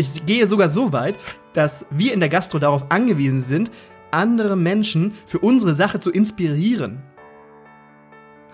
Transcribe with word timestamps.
Ich 0.00 0.24
gehe 0.24 0.48
sogar 0.48 0.70
so 0.70 0.94
weit, 0.94 1.16
dass 1.52 1.84
wir 1.90 2.14
in 2.14 2.20
der 2.20 2.30
Gastro 2.30 2.58
darauf 2.58 2.90
angewiesen 2.90 3.42
sind, 3.42 3.70
andere 4.10 4.56
Menschen 4.56 5.12
für 5.26 5.40
unsere 5.40 5.74
Sache 5.74 6.00
zu 6.00 6.10
inspirieren. 6.10 7.02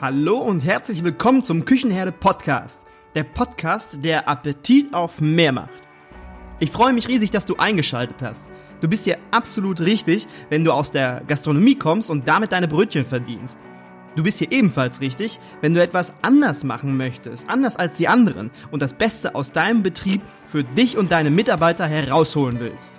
Hallo 0.01 0.39
und 0.39 0.65
herzlich 0.65 1.05
willkommen 1.05 1.45
zum 1.45 1.65
Küchenherde 1.65 2.11
Podcast. 2.11 2.81
Der 3.15 3.23
Podcast, 3.23 4.05
der 4.05 4.29
Appetit 4.29 4.93
auf 4.93 5.21
mehr 5.21 5.53
macht. 5.53 5.71
Ich 6.59 6.73
freue 6.73 6.93
mich 6.93 7.07
riesig, 7.07 7.31
dass 7.31 7.47
du 7.47 7.55
eingeschaltet 7.55 8.23
hast. 8.23 8.49
Du 8.81 8.89
bist 8.89 9.05
hier 9.05 9.19
absolut 9.31 9.81
richtig, 9.81 10.27
wenn 10.49 10.65
du 10.65 10.73
aus 10.73 10.91
der 10.91 11.23
Gastronomie 11.29 11.77
kommst 11.77 12.11
und 12.11 12.27
damit 12.27 12.51
deine 12.51 12.67
Brötchen 12.67 13.05
verdienst. 13.05 13.61
Du 14.17 14.23
bist 14.23 14.39
hier 14.39 14.51
ebenfalls 14.51 15.03
richtig, 15.03 15.39
wenn 15.61 15.75
du 15.75 15.83
etwas 15.83 16.15
anders 16.23 16.65
machen 16.65 16.97
möchtest, 16.97 17.51
anders 17.51 17.77
als 17.77 17.99
die 17.99 18.09
anderen 18.09 18.51
und 18.71 18.81
das 18.81 18.95
Beste 18.95 19.35
aus 19.35 19.53
deinem 19.53 19.83
Betrieb 19.83 20.23
für 20.47 20.65
dich 20.65 20.97
und 20.97 21.13
deine 21.13 21.31
Mitarbeiter 21.31 21.87
herausholen 21.87 22.59
willst. 22.59 22.95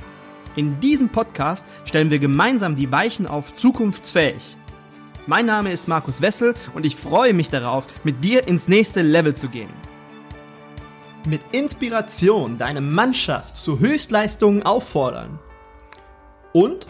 In 0.56 0.80
diesem 0.80 1.10
Podcast 1.10 1.66
stellen 1.86 2.12
wir 2.12 2.20
gemeinsam 2.20 2.76
die 2.76 2.92
Weichen 2.92 3.26
auf 3.26 3.56
zukunftsfähig. 3.56 4.56
Mein 5.26 5.48
Name 5.48 5.72
ist 5.72 5.88
Markus 5.88 6.22
Wessel 6.22 6.54
und 6.76 6.86
ich 6.86 6.96
freue 6.96 7.34
mich 7.34 7.50
darauf, 7.50 7.88
mit 8.04 8.24
dir 8.24 8.48
ins 8.48 8.68
nächste 8.68 9.02
Level 9.02 9.36
zu 9.36 9.50
gehen. 9.50 9.74
Mit 11.26 11.42
Inspiration 11.52 12.60
deine 12.60 12.80
Mannschaft 12.80 13.58
zu 13.58 13.80
Höchstleistungen 13.80 14.64
auffordern. 14.64 15.40
Und 16.54 16.86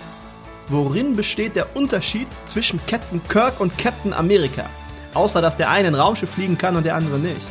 Worin 0.70 1.16
besteht 1.16 1.55
der 1.55 1.76
Unterschied 1.77 2.27
zwischen 2.45 2.80
Captain 2.88 3.21
Kirk 3.30 3.62
und 3.62 3.77
Captain 3.77 4.13
America? 4.13 4.66
Außer 5.13 5.41
dass 5.41 5.55
der 5.55 5.70
eine 5.70 5.88
ein 5.88 5.95
Raumschiff 5.95 6.31
fliegen 6.31 6.57
kann 6.57 6.76
und 6.76 6.85
der 6.85 6.95
andere 6.95 7.20
nicht. 7.20 7.48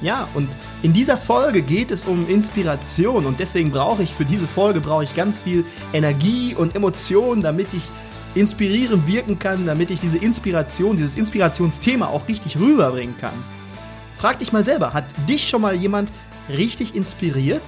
Ja, 0.00 0.26
und 0.34 0.48
in 0.82 0.92
dieser 0.92 1.16
Folge 1.16 1.62
geht 1.62 1.92
es 1.92 2.04
um 2.04 2.28
Inspiration 2.28 3.26
und 3.26 3.38
deswegen 3.38 3.70
brauche 3.70 4.02
ich 4.02 4.12
für 4.12 4.24
diese 4.24 4.48
Folge 4.48 4.80
brauche 4.80 5.04
ich 5.04 5.14
ganz 5.14 5.40
viel 5.40 5.64
Energie 5.92 6.54
und 6.54 6.74
Emotion, 6.74 7.42
damit 7.42 7.68
ich 7.72 7.84
inspirierend 8.34 9.06
wirken 9.06 9.38
kann, 9.38 9.64
damit 9.64 9.90
ich 9.90 10.00
diese 10.00 10.18
Inspiration, 10.18 10.96
dieses 10.96 11.16
Inspirationsthema 11.16 12.08
auch 12.08 12.26
richtig 12.26 12.58
rüberbringen 12.58 13.14
kann. 13.20 13.32
Frag 14.18 14.40
dich 14.40 14.52
mal 14.52 14.64
selber, 14.64 14.92
hat 14.92 15.04
dich 15.28 15.48
schon 15.48 15.62
mal 15.62 15.76
jemand 15.76 16.12
richtig 16.48 16.96
inspiriert? 16.96 17.62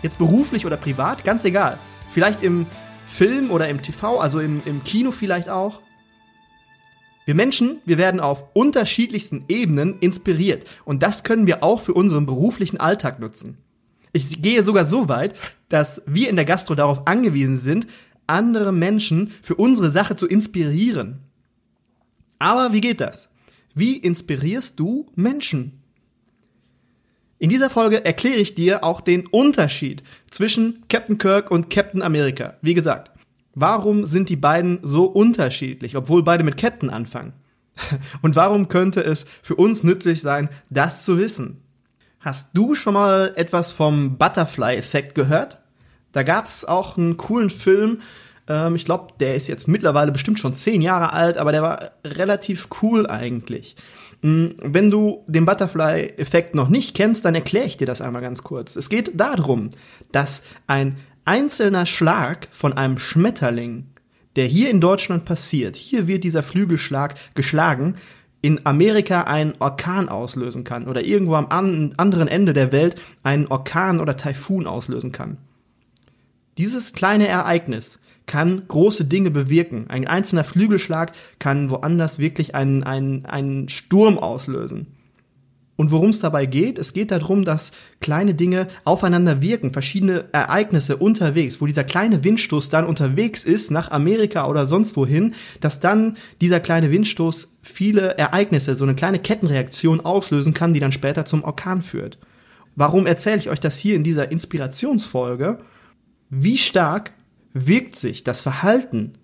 Jetzt 0.00 0.16
beruflich 0.18 0.64
oder 0.64 0.76
privat, 0.76 1.24
ganz 1.24 1.44
egal. 1.44 1.76
Vielleicht 2.08 2.42
im 2.42 2.66
Film 3.12 3.50
oder 3.50 3.68
im 3.68 3.82
TV, 3.82 4.18
also 4.18 4.40
im, 4.40 4.62
im 4.64 4.82
Kino 4.84 5.10
vielleicht 5.10 5.50
auch. 5.50 5.82
Wir 7.26 7.34
Menschen, 7.34 7.78
wir 7.84 7.98
werden 7.98 8.20
auf 8.20 8.46
unterschiedlichsten 8.54 9.44
Ebenen 9.48 9.98
inspiriert 10.00 10.64
und 10.86 11.02
das 11.02 11.22
können 11.22 11.46
wir 11.46 11.62
auch 11.62 11.80
für 11.80 11.92
unseren 11.92 12.24
beruflichen 12.24 12.80
Alltag 12.80 13.20
nutzen. 13.20 13.58
Ich 14.14 14.40
gehe 14.40 14.64
sogar 14.64 14.86
so 14.86 15.10
weit, 15.10 15.34
dass 15.68 16.02
wir 16.06 16.30
in 16.30 16.36
der 16.36 16.46
Gastro 16.46 16.74
darauf 16.74 17.06
angewiesen 17.06 17.58
sind, 17.58 17.86
andere 18.26 18.72
Menschen 18.72 19.32
für 19.42 19.56
unsere 19.56 19.90
Sache 19.90 20.16
zu 20.16 20.26
inspirieren. 20.26 21.20
Aber 22.38 22.72
wie 22.72 22.80
geht 22.80 23.00
das? 23.00 23.28
Wie 23.74 23.98
inspirierst 23.98 24.80
du 24.80 25.10
Menschen? 25.14 25.81
In 27.42 27.50
dieser 27.50 27.70
Folge 27.70 28.04
erkläre 28.04 28.36
ich 28.36 28.54
dir 28.54 28.84
auch 28.84 29.00
den 29.00 29.26
Unterschied 29.26 30.04
zwischen 30.30 30.84
Captain 30.88 31.18
Kirk 31.18 31.50
und 31.50 31.70
Captain 31.70 32.00
America. 32.00 32.54
Wie 32.62 32.72
gesagt, 32.72 33.10
warum 33.56 34.06
sind 34.06 34.28
die 34.28 34.36
beiden 34.36 34.78
so 34.84 35.06
unterschiedlich, 35.06 35.96
obwohl 35.96 36.22
beide 36.22 36.44
mit 36.44 36.56
Captain 36.56 36.88
anfangen? 36.88 37.32
Und 38.22 38.36
warum 38.36 38.68
könnte 38.68 39.00
es 39.00 39.26
für 39.42 39.56
uns 39.56 39.82
nützlich 39.82 40.20
sein, 40.20 40.50
das 40.70 41.04
zu 41.04 41.18
wissen? 41.18 41.60
Hast 42.20 42.50
du 42.52 42.76
schon 42.76 42.94
mal 42.94 43.32
etwas 43.34 43.72
vom 43.72 44.18
Butterfly-Effekt 44.18 45.16
gehört? 45.16 45.58
Da 46.12 46.22
gab 46.22 46.44
es 46.44 46.64
auch 46.64 46.96
einen 46.96 47.16
coolen 47.16 47.50
Film. 47.50 48.02
Ähm, 48.46 48.76
ich 48.76 48.84
glaube, 48.84 49.14
der 49.18 49.34
ist 49.34 49.48
jetzt 49.48 49.66
mittlerweile 49.66 50.12
bestimmt 50.12 50.38
schon 50.38 50.54
zehn 50.54 50.80
Jahre 50.80 51.12
alt, 51.12 51.38
aber 51.38 51.50
der 51.50 51.62
war 51.62 51.90
relativ 52.04 52.68
cool 52.82 53.08
eigentlich. 53.08 53.74
Hm, 54.22 54.54
wenn 54.62 54.90
du 54.90 55.24
den 55.26 55.44
Butterfly-Effekt 55.44 56.54
noch 56.54 56.68
nicht 56.68 56.94
kennst, 56.94 57.24
dann 57.24 57.34
erkläre 57.34 57.66
ich 57.66 57.76
dir 57.76 57.86
das 57.86 58.00
einmal 58.00 58.22
ganz 58.22 58.42
kurz. 58.42 58.76
Es 58.76 58.88
geht 58.88 59.20
darum, 59.20 59.70
dass 60.12 60.42
ein 60.66 60.96
einzelner 61.24 61.86
Schlag 61.86 62.48
von 62.50 62.72
einem 62.72 62.98
Schmetterling, 62.98 63.88
der 64.36 64.46
hier 64.46 64.70
in 64.70 64.80
Deutschland 64.80 65.24
passiert, 65.24 65.76
hier 65.76 66.06
wird 66.06 66.24
dieser 66.24 66.42
Flügelschlag 66.42 67.14
geschlagen, 67.34 67.96
in 68.42 68.64
Amerika 68.64 69.22
einen 69.22 69.54
Orkan 69.60 70.08
auslösen 70.08 70.64
kann 70.64 70.88
oder 70.88 71.04
irgendwo 71.04 71.34
am 71.34 71.46
anderen 71.48 72.28
Ende 72.28 72.52
der 72.52 72.72
Welt 72.72 73.00
einen 73.22 73.46
Orkan 73.46 74.00
oder 74.00 74.16
Taifun 74.16 74.66
auslösen 74.66 75.12
kann. 75.12 75.38
Dieses 76.58 76.92
kleine 76.92 77.28
Ereignis 77.28 77.98
kann 78.26 78.62
große 78.68 79.04
Dinge 79.04 79.30
bewirken. 79.30 79.86
Ein 79.88 80.06
einzelner 80.06 80.44
Flügelschlag 80.44 81.12
kann 81.38 81.70
woanders 81.70 82.18
wirklich 82.18 82.54
einen, 82.54 82.82
einen, 82.82 83.26
einen 83.26 83.68
Sturm 83.68 84.18
auslösen. 84.18 84.86
Und 85.74 85.90
worum 85.90 86.10
es 86.10 86.20
dabei 86.20 86.46
geht, 86.46 86.78
es 86.78 86.92
geht 86.92 87.10
darum, 87.10 87.44
dass 87.44 87.72
kleine 88.00 88.34
Dinge 88.34 88.68
aufeinander 88.84 89.40
wirken, 89.40 89.72
verschiedene 89.72 90.26
Ereignisse 90.30 90.98
unterwegs, 90.98 91.60
wo 91.60 91.66
dieser 91.66 91.82
kleine 91.82 92.22
Windstoß 92.22 92.68
dann 92.68 92.86
unterwegs 92.86 93.42
ist 93.42 93.70
nach 93.70 93.90
Amerika 93.90 94.46
oder 94.46 94.66
sonst 94.66 94.96
wohin, 94.96 95.34
dass 95.60 95.80
dann 95.80 96.18
dieser 96.40 96.60
kleine 96.60 96.90
Windstoß 96.90 97.58
viele 97.62 98.18
Ereignisse, 98.18 98.76
so 98.76 98.84
eine 98.84 98.94
kleine 98.94 99.18
Kettenreaktion 99.18 100.00
auslösen 100.00 100.52
kann, 100.54 100.74
die 100.74 100.80
dann 100.80 100.92
später 100.92 101.24
zum 101.24 101.42
Orkan 101.42 101.82
führt. 101.82 102.18
Warum 102.76 103.06
erzähle 103.06 103.38
ich 103.38 103.50
euch 103.50 103.60
das 103.60 103.76
hier 103.78 103.96
in 103.96 104.04
dieser 104.04 104.30
Inspirationsfolge? 104.30 105.58
Wie 106.30 106.58
stark 106.58 107.12
wirkt 107.54 107.98
sich 107.98 108.24
das 108.24 108.40
Verhalten 108.40 109.14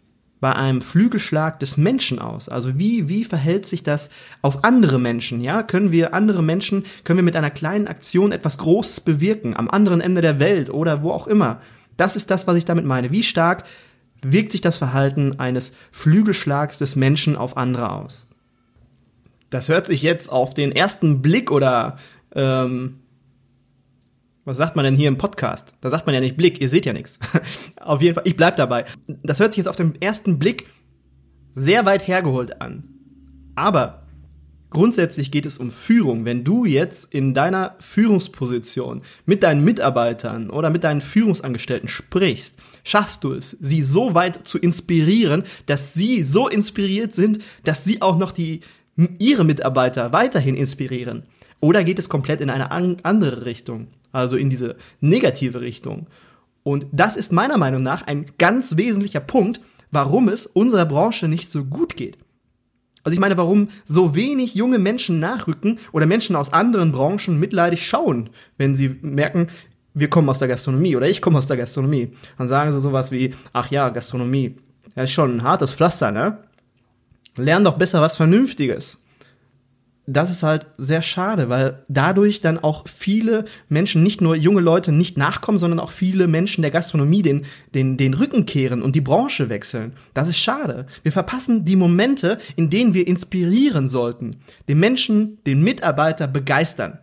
bei 0.40 0.54
einem 0.54 0.82
Flügelschlag 0.82 1.58
des 1.60 1.76
Menschen 1.76 2.18
aus? 2.18 2.48
Also 2.48 2.78
wie, 2.78 3.08
wie 3.08 3.24
verhält 3.24 3.66
sich 3.66 3.82
das 3.82 4.10
auf 4.42 4.64
andere 4.64 4.98
Menschen? 4.98 5.40
Ja, 5.40 5.62
können 5.62 5.92
wir 5.92 6.14
andere 6.14 6.42
Menschen, 6.42 6.84
können 7.04 7.18
wir 7.18 7.24
mit 7.24 7.36
einer 7.36 7.50
kleinen 7.50 7.88
Aktion 7.88 8.32
etwas 8.32 8.58
Großes 8.58 9.00
bewirken 9.00 9.56
am 9.56 9.68
anderen 9.68 10.00
Ende 10.00 10.20
der 10.20 10.38
Welt 10.38 10.70
oder 10.70 11.02
wo 11.02 11.10
auch 11.10 11.26
immer? 11.26 11.60
Das 11.96 12.16
ist 12.16 12.30
das, 12.30 12.46
was 12.46 12.56
ich 12.56 12.64
damit 12.64 12.84
meine. 12.84 13.10
Wie 13.10 13.22
stark 13.22 13.64
wirkt 14.22 14.52
sich 14.52 14.60
das 14.60 14.76
Verhalten 14.76 15.38
eines 15.38 15.72
Flügelschlags 15.90 16.78
des 16.78 16.96
Menschen 16.96 17.36
auf 17.36 17.56
andere 17.56 17.90
aus? 17.90 18.28
Das 19.50 19.68
hört 19.68 19.86
sich 19.86 20.02
jetzt 20.02 20.30
auf 20.30 20.54
den 20.54 20.72
ersten 20.72 21.22
Blick 21.22 21.50
oder 21.50 21.98
ähm, 22.34 23.00
was 24.48 24.56
sagt 24.56 24.76
man 24.76 24.84
denn 24.84 24.96
hier 24.96 25.08
im 25.08 25.18
Podcast? 25.18 25.74
Da 25.82 25.90
sagt 25.90 26.06
man 26.06 26.14
ja 26.14 26.20
nicht 26.20 26.38
Blick, 26.38 26.60
ihr 26.60 26.70
seht 26.70 26.86
ja 26.86 26.94
nichts. 26.94 27.18
auf 27.80 28.00
jeden 28.00 28.14
Fall, 28.14 28.24
ich 28.26 28.36
bleib 28.36 28.56
dabei. 28.56 28.86
Das 29.22 29.40
hört 29.40 29.52
sich 29.52 29.58
jetzt 29.58 29.68
auf 29.68 29.76
den 29.76 30.00
ersten 30.00 30.38
Blick 30.38 30.66
sehr 31.52 31.84
weit 31.84 32.08
hergeholt 32.08 32.62
an. 32.62 32.84
Aber 33.56 34.06
grundsätzlich 34.70 35.30
geht 35.30 35.44
es 35.44 35.58
um 35.58 35.70
Führung. 35.70 36.24
Wenn 36.24 36.44
du 36.44 36.64
jetzt 36.64 37.12
in 37.12 37.34
deiner 37.34 37.76
Führungsposition 37.80 39.02
mit 39.26 39.42
deinen 39.42 39.64
Mitarbeitern 39.64 40.48
oder 40.48 40.70
mit 40.70 40.82
deinen 40.82 41.02
Führungsangestellten 41.02 41.88
sprichst, 41.88 42.56
schaffst 42.84 43.24
du 43.24 43.34
es, 43.34 43.50
sie 43.50 43.82
so 43.82 44.14
weit 44.14 44.46
zu 44.48 44.56
inspirieren, 44.56 45.44
dass 45.66 45.92
sie 45.92 46.22
so 46.22 46.48
inspiriert 46.48 47.14
sind, 47.14 47.44
dass 47.64 47.84
sie 47.84 48.00
auch 48.00 48.16
noch 48.16 48.32
die, 48.32 48.60
ihre 49.18 49.44
Mitarbeiter 49.44 50.14
weiterhin 50.14 50.56
inspirieren. 50.56 51.24
Oder 51.60 51.84
geht 51.84 51.98
es 51.98 52.08
komplett 52.08 52.40
in 52.40 52.48
eine 52.48 52.70
andere 52.70 53.44
Richtung? 53.44 53.88
Also 54.12 54.36
in 54.36 54.50
diese 54.50 54.76
negative 55.00 55.60
Richtung. 55.60 56.06
Und 56.62 56.86
das 56.92 57.16
ist 57.16 57.32
meiner 57.32 57.56
Meinung 57.56 57.82
nach 57.82 58.02
ein 58.02 58.26
ganz 58.38 58.76
wesentlicher 58.76 59.20
Punkt, 59.20 59.60
warum 59.90 60.28
es 60.28 60.46
unserer 60.46 60.86
Branche 60.86 61.28
nicht 61.28 61.50
so 61.50 61.64
gut 61.64 61.96
geht. 61.96 62.18
Also 63.04 63.14
ich 63.14 63.20
meine, 63.20 63.36
warum 63.36 63.68
so 63.86 64.14
wenig 64.14 64.54
junge 64.54 64.78
Menschen 64.78 65.18
nachrücken 65.18 65.78
oder 65.92 66.04
Menschen 66.04 66.36
aus 66.36 66.52
anderen 66.52 66.92
Branchen 66.92 67.38
mitleidig 67.40 67.86
schauen, 67.86 68.30
wenn 68.58 68.74
sie 68.74 68.96
merken, 69.00 69.48
wir 69.94 70.10
kommen 70.10 70.28
aus 70.28 70.40
der 70.40 70.48
Gastronomie 70.48 70.94
oder 70.94 71.08
ich 71.08 71.22
komme 71.22 71.38
aus 71.38 71.46
der 71.46 71.56
Gastronomie. 71.56 72.10
Dann 72.36 72.48
sagen 72.48 72.72
sie 72.72 72.80
sowas 72.80 73.10
wie, 73.10 73.34
ach 73.52 73.70
ja, 73.70 73.88
Gastronomie, 73.88 74.56
das 74.94 75.04
ist 75.04 75.12
schon 75.12 75.36
ein 75.36 75.42
hartes 75.42 75.72
Pflaster, 75.72 76.10
ne? 76.10 76.38
Lern 77.36 77.64
doch 77.64 77.78
besser 77.78 78.02
was 78.02 78.16
Vernünftiges 78.16 79.00
das 80.10 80.30
ist 80.30 80.42
halt 80.42 80.66
sehr 80.78 81.02
schade, 81.02 81.50
weil 81.50 81.82
dadurch 81.88 82.40
dann 82.40 82.58
auch 82.58 82.88
viele 82.88 83.44
Menschen, 83.68 84.02
nicht 84.02 84.22
nur 84.22 84.34
junge 84.34 84.62
Leute, 84.62 84.90
nicht 84.90 85.18
nachkommen, 85.18 85.58
sondern 85.58 85.80
auch 85.80 85.90
viele 85.90 86.26
Menschen 86.26 86.62
der 86.62 86.70
Gastronomie 86.70 87.20
den, 87.20 87.44
den, 87.74 87.98
den 87.98 88.14
Rücken 88.14 88.46
kehren 88.46 88.80
und 88.80 88.96
die 88.96 89.02
Branche 89.02 89.50
wechseln. 89.50 89.92
Das 90.14 90.28
ist 90.28 90.38
schade. 90.38 90.86
Wir 91.02 91.12
verpassen 91.12 91.66
die 91.66 91.76
Momente, 91.76 92.38
in 92.56 92.70
denen 92.70 92.94
wir 92.94 93.06
inspirieren 93.06 93.86
sollten, 93.88 94.36
den 94.66 94.80
Menschen, 94.80 95.44
den 95.44 95.62
Mitarbeiter 95.62 96.26
begeistern. 96.26 96.98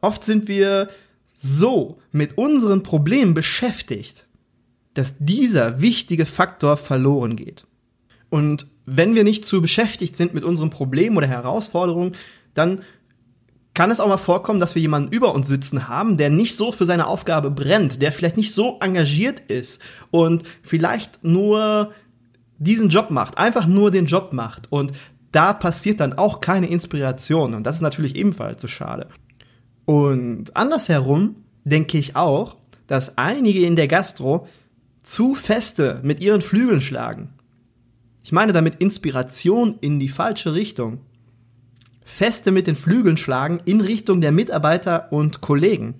Oft 0.00 0.24
sind 0.24 0.48
wir 0.48 0.88
so 1.32 1.98
mit 2.10 2.36
unseren 2.36 2.82
Problemen 2.82 3.34
beschäftigt, 3.34 4.26
dass 4.94 5.14
dieser 5.20 5.80
wichtige 5.80 6.26
Faktor 6.26 6.76
verloren 6.76 7.36
geht. 7.36 7.66
Und 8.30 8.66
wenn 8.92 9.14
wir 9.14 9.24
nicht 9.24 9.44
zu 9.44 9.62
beschäftigt 9.62 10.16
sind 10.16 10.34
mit 10.34 10.42
unseren 10.42 10.70
Problemen 10.70 11.16
oder 11.16 11.26
Herausforderungen, 11.26 12.12
dann 12.54 12.80
kann 13.72 13.90
es 13.90 14.00
auch 14.00 14.08
mal 14.08 14.16
vorkommen, 14.16 14.58
dass 14.58 14.74
wir 14.74 14.82
jemanden 14.82 15.12
über 15.12 15.32
uns 15.32 15.46
sitzen 15.46 15.88
haben, 15.88 16.16
der 16.16 16.28
nicht 16.28 16.56
so 16.56 16.72
für 16.72 16.86
seine 16.86 17.06
Aufgabe 17.06 17.50
brennt, 17.50 18.02
der 18.02 18.10
vielleicht 18.10 18.36
nicht 18.36 18.52
so 18.52 18.78
engagiert 18.80 19.40
ist 19.48 19.80
und 20.10 20.42
vielleicht 20.62 21.22
nur 21.22 21.92
diesen 22.58 22.88
Job 22.88 23.10
macht, 23.10 23.38
einfach 23.38 23.66
nur 23.66 23.92
den 23.92 24.06
Job 24.06 24.32
macht 24.32 24.70
und 24.72 24.92
da 25.30 25.52
passiert 25.52 26.00
dann 26.00 26.14
auch 26.14 26.40
keine 26.40 26.68
Inspiration 26.68 27.54
und 27.54 27.62
das 27.62 27.76
ist 27.76 27.82
natürlich 27.82 28.16
ebenfalls 28.16 28.60
so 28.60 28.66
schade. 28.68 29.06
Und 29.84 30.56
andersherum 30.56 31.36
denke 31.64 31.96
ich 31.96 32.16
auch, 32.16 32.56
dass 32.88 33.16
einige 33.16 33.64
in 33.64 33.76
der 33.76 33.86
Gastro 33.86 34.48
zu 35.04 35.36
feste 35.36 36.00
mit 36.02 36.20
ihren 36.20 36.42
Flügeln 36.42 36.80
schlagen. 36.80 37.30
Ich 38.22 38.32
meine 38.32 38.52
damit 38.52 38.76
Inspiration 38.76 39.76
in 39.80 39.98
die 39.98 40.08
falsche 40.08 40.54
Richtung. 40.54 41.00
Feste 42.04 42.50
mit 42.50 42.66
den 42.66 42.76
Flügeln 42.76 43.16
schlagen 43.16 43.60
in 43.64 43.80
Richtung 43.80 44.20
der 44.20 44.32
Mitarbeiter 44.32 45.12
und 45.12 45.40
Kollegen. 45.40 45.94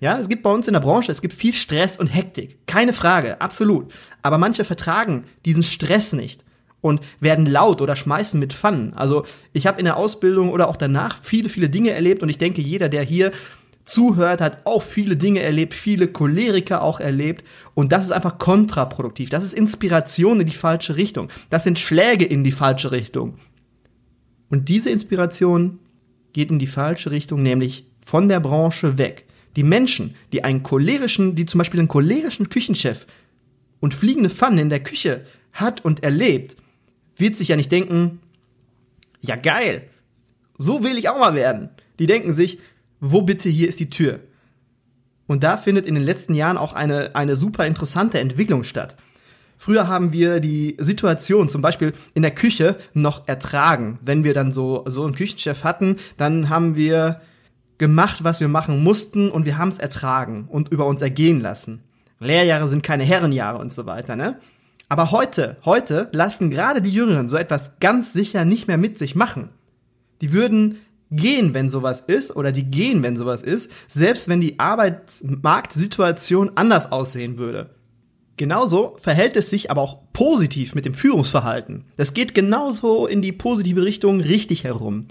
Ja, 0.00 0.18
es 0.18 0.28
gibt 0.28 0.42
bei 0.42 0.50
uns 0.50 0.66
in 0.66 0.74
der 0.74 0.80
Branche, 0.80 1.10
es 1.10 1.22
gibt 1.22 1.34
viel 1.34 1.52
Stress 1.52 1.96
und 1.96 2.08
Hektik. 2.08 2.66
Keine 2.66 2.92
Frage, 2.92 3.40
absolut. 3.40 3.92
Aber 4.22 4.38
manche 4.38 4.64
vertragen 4.64 5.24
diesen 5.44 5.62
Stress 5.62 6.12
nicht 6.12 6.44
und 6.80 7.00
werden 7.20 7.46
laut 7.46 7.80
oder 7.80 7.96
schmeißen 7.96 8.38
mit 8.38 8.52
Pfannen. 8.52 8.92
Also 8.94 9.24
ich 9.54 9.66
habe 9.66 9.78
in 9.78 9.86
der 9.86 9.96
Ausbildung 9.96 10.50
oder 10.50 10.68
auch 10.68 10.76
danach 10.76 11.22
viele, 11.22 11.48
viele 11.48 11.70
Dinge 11.70 11.90
erlebt 11.90 12.22
und 12.22 12.28
ich 12.28 12.36
denke, 12.38 12.60
jeder, 12.60 12.90
der 12.90 13.02
hier 13.02 13.32
zuhört, 13.84 14.40
hat 14.40 14.58
auch 14.64 14.82
viele 14.82 15.16
Dinge 15.16 15.40
erlebt, 15.40 15.74
viele 15.74 16.08
Choleriker 16.08 16.82
auch 16.82 17.00
erlebt 17.00 17.44
und 17.74 17.92
das 17.92 18.04
ist 18.04 18.12
einfach 18.12 18.38
kontraproduktiv. 18.38 19.30
Das 19.30 19.44
ist 19.44 19.54
Inspiration 19.54 20.40
in 20.40 20.46
die 20.46 20.52
falsche 20.52 20.96
Richtung. 20.96 21.28
Das 21.50 21.64
sind 21.64 21.78
Schläge 21.78 22.24
in 22.24 22.44
die 22.44 22.52
falsche 22.52 22.92
Richtung. 22.92 23.38
Und 24.48 24.68
diese 24.68 24.90
Inspiration 24.90 25.78
geht 26.32 26.50
in 26.50 26.58
die 26.58 26.66
falsche 26.66 27.10
Richtung, 27.10 27.42
nämlich 27.42 27.86
von 28.00 28.28
der 28.28 28.40
Branche 28.40 28.98
weg. 28.98 29.24
Die 29.56 29.62
Menschen, 29.62 30.14
die 30.32 30.44
einen 30.44 30.62
cholerischen, 30.62 31.34
die 31.34 31.46
zum 31.46 31.58
Beispiel 31.58 31.80
einen 31.80 31.88
cholerischen 31.88 32.48
Küchenchef 32.48 33.06
und 33.80 33.94
fliegende 33.94 34.30
Pfannen 34.30 34.58
in 34.58 34.70
der 34.70 34.82
Küche 34.82 35.24
hat 35.52 35.84
und 35.84 36.02
erlebt, 36.02 36.56
wird 37.16 37.36
sich 37.36 37.48
ja 37.48 37.56
nicht 37.56 37.70
denken, 37.70 38.20
ja 39.20 39.36
geil, 39.36 39.88
so 40.58 40.82
will 40.82 40.98
ich 40.98 41.08
auch 41.08 41.18
mal 41.18 41.34
werden. 41.34 41.70
Die 41.98 42.06
denken 42.06 42.34
sich, 42.34 42.58
wo 43.04 43.22
bitte 43.22 43.48
hier 43.48 43.68
ist 43.68 43.80
die 43.80 43.90
Tür? 43.90 44.20
Und 45.26 45.44
da 45.44 45.56
findet 45.56 45.86
in 45.86 45.94
den 45.94 46.04
letzten 46.04 46.34
Jahren 46.34 46.56
auch 46.56 46.72
eine, 46.72 47.14
eine 47.14 47.36
super 47.36 47.66
interessante 47.66 48.18
Entwicklung 48.18 48.64
statt. 48.64 48.96
Früher 49.56 49.88
haben 49.88 50.12
wir 50.12 50.40
die 50.40 50.76
Situation 50.78 51.48
zum 51.48 51.62
Beispiel 51.62 51.92
in 52.14 52.22
der 52.22 52.34
Küche 52.34 52.76
noch 52.92 53.28
ertragen. 53.28 53.98
Wenn 54.02 54.24
wir 54.24 54.34
dann 54.34 54.52
so, 54.52 54.84
so 54.86 55.04
einen 55.04 55.14
Küchenchef 55.14 55.64
hatten, 55.64 55.96
dann 56.16 56.48
haben 56.48 56.76
wir 56.76 57.20
gemacht, 57.78 58.24
was 58.24 58.40
wir 58.40 58.48
machen 58.48 58.82
mussten 58.82 59.30
und 59.30 59.44
wir 59.46 59.58
haben 59.58 59.68
es 59.68 59.78
ertragen 59.78 60.46
und 60.48 60.70
über 60.70 60.86
uns 60.86 61.02
ergehen 61.02 61.40
lassen. 61.40 61.82
Lehrjahre 62.20 62.68
sind 62.68 62.82
keine 62.82 63.04
Herrenjahre 63.04 63.58
und 63.58 63.72
so 63.72 63.86
weiter, 63.86 64.16
ne? 64.16 64.38
Aber 64.88 65.10
heute, 65.10 65.56
heute 65.64 66.08
lassen 66.12 66.50
gerade 66.50 66.80
die 66.80 66.92
Jüngeren 66.92 67.28
so 67.28 67.36
etwas 67.36 67.78
ganz 67.80 68.12
sicher 68.12 68.44
nicht 68.44 68.68
mehr 68.68 68.78
mit 68.78 68.98
sich 68.98 69.14
machen. 69.14 69.50
Die 70.20 70.32
würden 70.32 70.78
gehen, 71.16 71.54
wenn 71.54 71.68
sowas 71.68 72.00
ist, 72.00 72.34
oder 72.36 72.52
die 72.52 72.64
gehen, 72.64 73.02
wenn 73.02 73.16
sowas 73.16 73.42
ist, 73.42 73.70
selbst 73.88 74.28
wenn 74.28 74.40
die 74.40 74.58
Arbeitsmarktsituation 74.58 76.52
anders 76.54 76.90
aussehen 76.92 77.38
würde. 77.38 77.70
Genauso 78.36 78.96
verhält 78.98 79.36
es 79.36 79.48
sich 79.48 79.70
aber 79.70 79.80
auch 79.80 79.98
positiv 80.12 80.74
mit 80.74 80.84
dem 80.86 80.94
Führungsverhalten. 80.94 81.84
Das 81.96 82.14
geht 82.14 82.34
genauso 82.34 83.06
in 83.06 83.22
die 83.22 83.32
positive 83.32 83.84
Richtung 83.84 84.20
richtig 84.20 84.64
herum. 84.64 85.06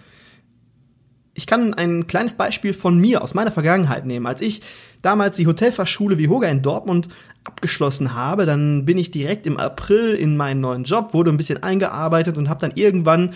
Ich 1.33 1.47
kann 1.47 1.73
ein 1.73 2.05
kleines 2.05 2.33
Beispiel 2.33 2.73
von 2.73 2.99
mir 2.99 3.23
aus 3.23 3.33
meiner 3.33 3.51
Vergangenheit 3.51 4.05
nehmen. 4.05 4.27
Als 4.27 4.41
ich 4.41 4.61
damals 5.01 5.37
die 5.37 5.47
Hotelfachschule 5.47 6.17
Vihoga 6.17 6.47
in 6.47 6.61
Dortmund 6.61 7.07
abgeschlossen 7.43 8.13
habe, 8.13 8.45
dann 8.45 8.85
bin 8.85 8.97
ich 8.97 9.09
direkt 9.09 9.47
im 9.47 9.57
April 9.57 10.13
in 10.13 10.37
meinen 10.37 10.61
neuen 10.61 10.83
Job, 10.83 11.13
wurde 11.13 11.31
ein 11.31 11.37
bisschen 11.37 11.63
eingearbeitet 11.63 12.37
und 12.37 12.49
habe 12.49 12.59
dann 12.59 12.73
irgendwann 12.75 13.33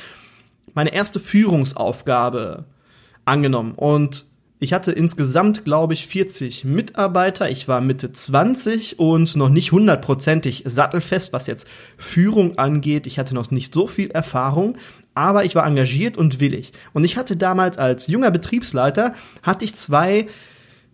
meine 0.78 0.94
erste 0.94 1.20
Führungsaufgabe 1.20 2.66
angenommen. 3.26 3.74
Und 3.74 4.26
ich 4.60 4.74
hatte 4.74 4.92
insgesamt, 4.92 5.66
glaube 5.66 5.96
ich, 5.96 6.06
40 6.06 6.66
Mitarbeiter. 6.66 7.50
Ich 7.50 7.68
war 7.68 7.82
Mitte 7.82 8.12
20 8.12 9.00
und 9.00 9.36
noch 9.36 9.50
nicht 9.50 9.72
hundertprozentig 9.72 10.66
sattelfest, 10.68 11.34
was 11.34 11.48
jetzt 11.48 11.68
Führung 11.98 12.60
angeht. 12.60 13.08
Ich 13.08 13.18
hatte 13.18 13.34
noch 13.34 13.50
nicht 13.50 13.74
so 13.74 13.88
viel 13.88 14.12
Erfahrung, 14.12 14.78
aber 15.16 15.46
ich 15.46 15.56
war 15.56 15.66
engagiert 15.66 16.16
und 16.16 16.40
willig. 16.40 16.74
Und 16.94 17.06
ich 17.06 17.18
hatte 17.18 17.38
damals 17.38 17.80
als 17.80 18.06
junger 18.06 18.30
Betriebsleiter, 18.30 19.16
hatte 19.42 19.66
ich 19.66 19.74
zwei 19.74 20.28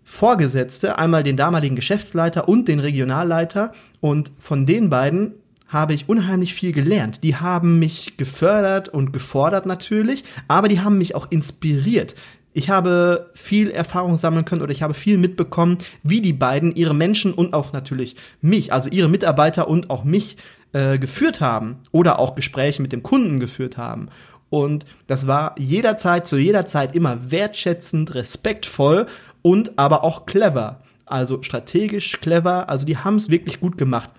Vorgesetzte, 0.06 0.97
einmal 0.97 1.24
den 1.24 1.36
damaligen 1.36 1.75
Geschäftsleiter 1.75 2.47
und 2.47 2.69
den 2.69 2.79
Regionalleiter. 2.79 3.74
Und 4.00 4.31
von 4.39 4.65
den 4.65 4.89
beiden 4.89 5.33
habe 5.74 5.94
ich 5.94 6.08
unheimlich 6.08 6.54
viel 6.54 6.72
gelernt. 6.72 7.24
Die 7.24 7.36
haben 7.36 7.80
mich 7.80 8.16
gefördert 8.18 8.90
und 8.90 9.12
gefordert 9.12 9.66
natürlich, 9.66 10.24
aber 10.48 10.68
die 10.68 10.80
haben 10.80 10.98
mich 10.98 11.16
auch 11.16 11.30
inspiriert. 11.31 12.16
Ich 12.54 12.70
habe 12.70 13.31
viel 13.34 13.72
Erfahrung 13.72 14.16
sammeln 14.16 14.46
können 14.46 14.62
oder 14.62 14.72
ich 14.72 14.84
habe 14.84 14.94
viel 14.94 15.18
mitbekommen, 15.18 15.80
wie 16.04 16.22
die 16.22 16.34
beiden 16.34 16.75
ihre 16.75 16.94
Menschen 16.94 17.34
und 17.34 17.54
auch 17.54 17.74
natürlich 17.74 18.16
mich, 18.42 18.72
also 18.72 18.90
ihre 18.90 19.10
Mitarbeiter 19.10 19.68
und 19.68 19.90
auch 19.90 20.04
mich 20.04 20.38
äh, 20.72 21.00
geführt 21.00 21.42
haben 21.42 21.78
oder 21.92 22.20
auch 22.20 22.36
Gespräche 22.36 22.81
mit 22.81 22.94
dem 22.94 23.02
Kunden 23.02 23.40
geführt 23.40 23.78
haben. 23.78 24.10
Und 24.52 24.86
das 25.08 25.25
war 25.25 25.56
jederzeit, 25.58 26.28
zu 26.28 26.38
jeder 26.38 26.68
Zeit 26.68 26.96
immer 26.96 27.31
wertschätzend, 27.31 28.14
respektvoll 28.14 29.08
und 29.42 29.80
aber 29.80 30.04
auch 30.04 30.28
clever. 30.28 30.81
Also 31.08 31.42
strategisch 31.42 32.20
clever. 32.22 32.70
Also 32.70 32.86
die 32.86 32.98
haben 32.98 33.16
es 33.16 33.30
wirklich 33.30 33.60
gut 33.60 33.80
gemacht. 33.80 34.12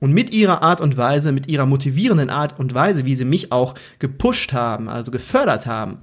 Und 0.00 0.12
mit 0.12 0.34
ihrer 0.34 0.62
Art 0.62 0.80
und 0.80 0.96
Weise, 0.96 1.32
mit 1.32 1.48
ihrer 1.48 1.66
motivierenden 1.66 2.30
Art 2.30 2.58
und 2.58 2.74
Weise, 2.74 3.04
wie 3.04 3.14
sie 3.14 3.24
mich 3.24 3.52
auch 3.52 3.74
gepusht 3.98 4.52
haben, 4.52 4.88
also 4.88 5.10
gefördert 5.10 5.66
haben, 5.66 5.98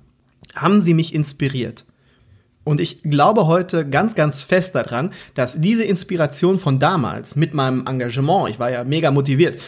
haben 0.55 0.81
sie 0.81 0.93
mich 0.93 1.13
inspiriert. 1.13 1.85
Und 2.63 2.79
ich 2.79 3.01
glaube 3.03 3.47
heute 3.47 3.89
ganz, 3.89 4.15
ganz 4.15 4.43
fest 4.43 4.75
daran, 4.75 5.13
dass 5.33 5.59
diese 5.59 5.83
Inspiration 5.83 6.59
von 6.59 6.79
damals 6.79 7.35
mit 7.35 7.53
meinem 7.53 7.87
Engagement, 7.87 8.49
ich 8.49 8.59
war 8.59 8.69
ja 8.69 8.83
mega 8.83 9.11
motiviert, 9.11 9.61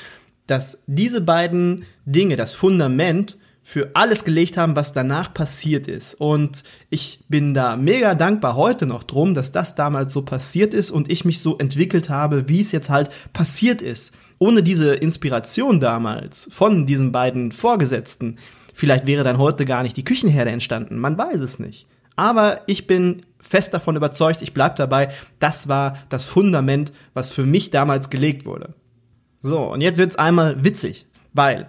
dass 0.47 0.79
diese 0.87 1.21
beiden 1.21 1.85
Dinge, 2.05 2.35
das 2.35 2.53
Fundament 2.53 3.37
für 3.63 3.91
alles 3.93 4.25
gelegt 4.25 4.57
haben, 4.57 4.75
was 4.75 4.91
danach 4.91 5.33
passiert 5.33 5.87
ist. 5.87 6.15
Und 6.15 6.63
ich 6.89 7.23
bin 7.29 7.53
da 7.53 7.77
mega 7.77 8.13
dankbar 8.13 8.55
heute 8.55 8.85
noch 8.85 9.03
drum, 9.03 9.33
dass 9.33 9.53
das 9.53 9.75
damals 9.75 10.11
so 10.11 10.21
passiert 10.21 10.73
ist 10.73 10.91
und 10.91 11.09
ich 11.09 11.23
mich 11.23 11.39
so 11.39 11.57
entwickelt 11.57 12.09
habe, 12.09 12.49
wie 12.49 12.59
es 12.59 12.73
jetzt 12.73 12.89
halt 12.89 13.09
passiert 13.31 13.81
ist. 13.81 14.11
Ohne 14.37 14.63
diese 14.63 14.93
Inspiration 14.93 15.79
damals 15.79 16.49
von 16.51 16.85
diesen 16.85 17.13
beiden 17.13 17.53
Vorgesetzten, 17.53 18.37
vielleicht 18.73 19.07
wäre 19.07 19.23
dann 19.23 19.37
heute 19.37 19.63
gar 19.63 19.83
nicht 19.83 19.95
die 19.95 20.03
Küchenherde 20.03 20.51
entstanden. 20.51 20.99
Man 20.99 21.17
weiß 21.17 21.39
es 21.39 21.57
nicht. 21.57 21.87
Aber 22.17 22.61
ich 22.67 22.85
bin 22.85 23.25
fest 23.39 23.73
davon 23.73 23.95
überzeugt, 23.95 24.41
ich 24.41 24.53
bleib 24.53 24.75
dabei, 24.75 25.09
das 25.39 25.67
war 25.67 25.97
das 26.09 26.27
Fundament, 26.27 26.91
was 27.13 27.31
für 27.31 27.45
mich 27.45 27.71
damals 27.71 28.09
gelegt 28.09 28.45
wurde. 28.45 28.75
So, 29.39 29.71
und 29.71 29.81
jetzt 29.81 29.97
wird's 29.97 30.15
einmal 30.15 30.63
witzig, 30.63 31.05
weil 31.33 31.67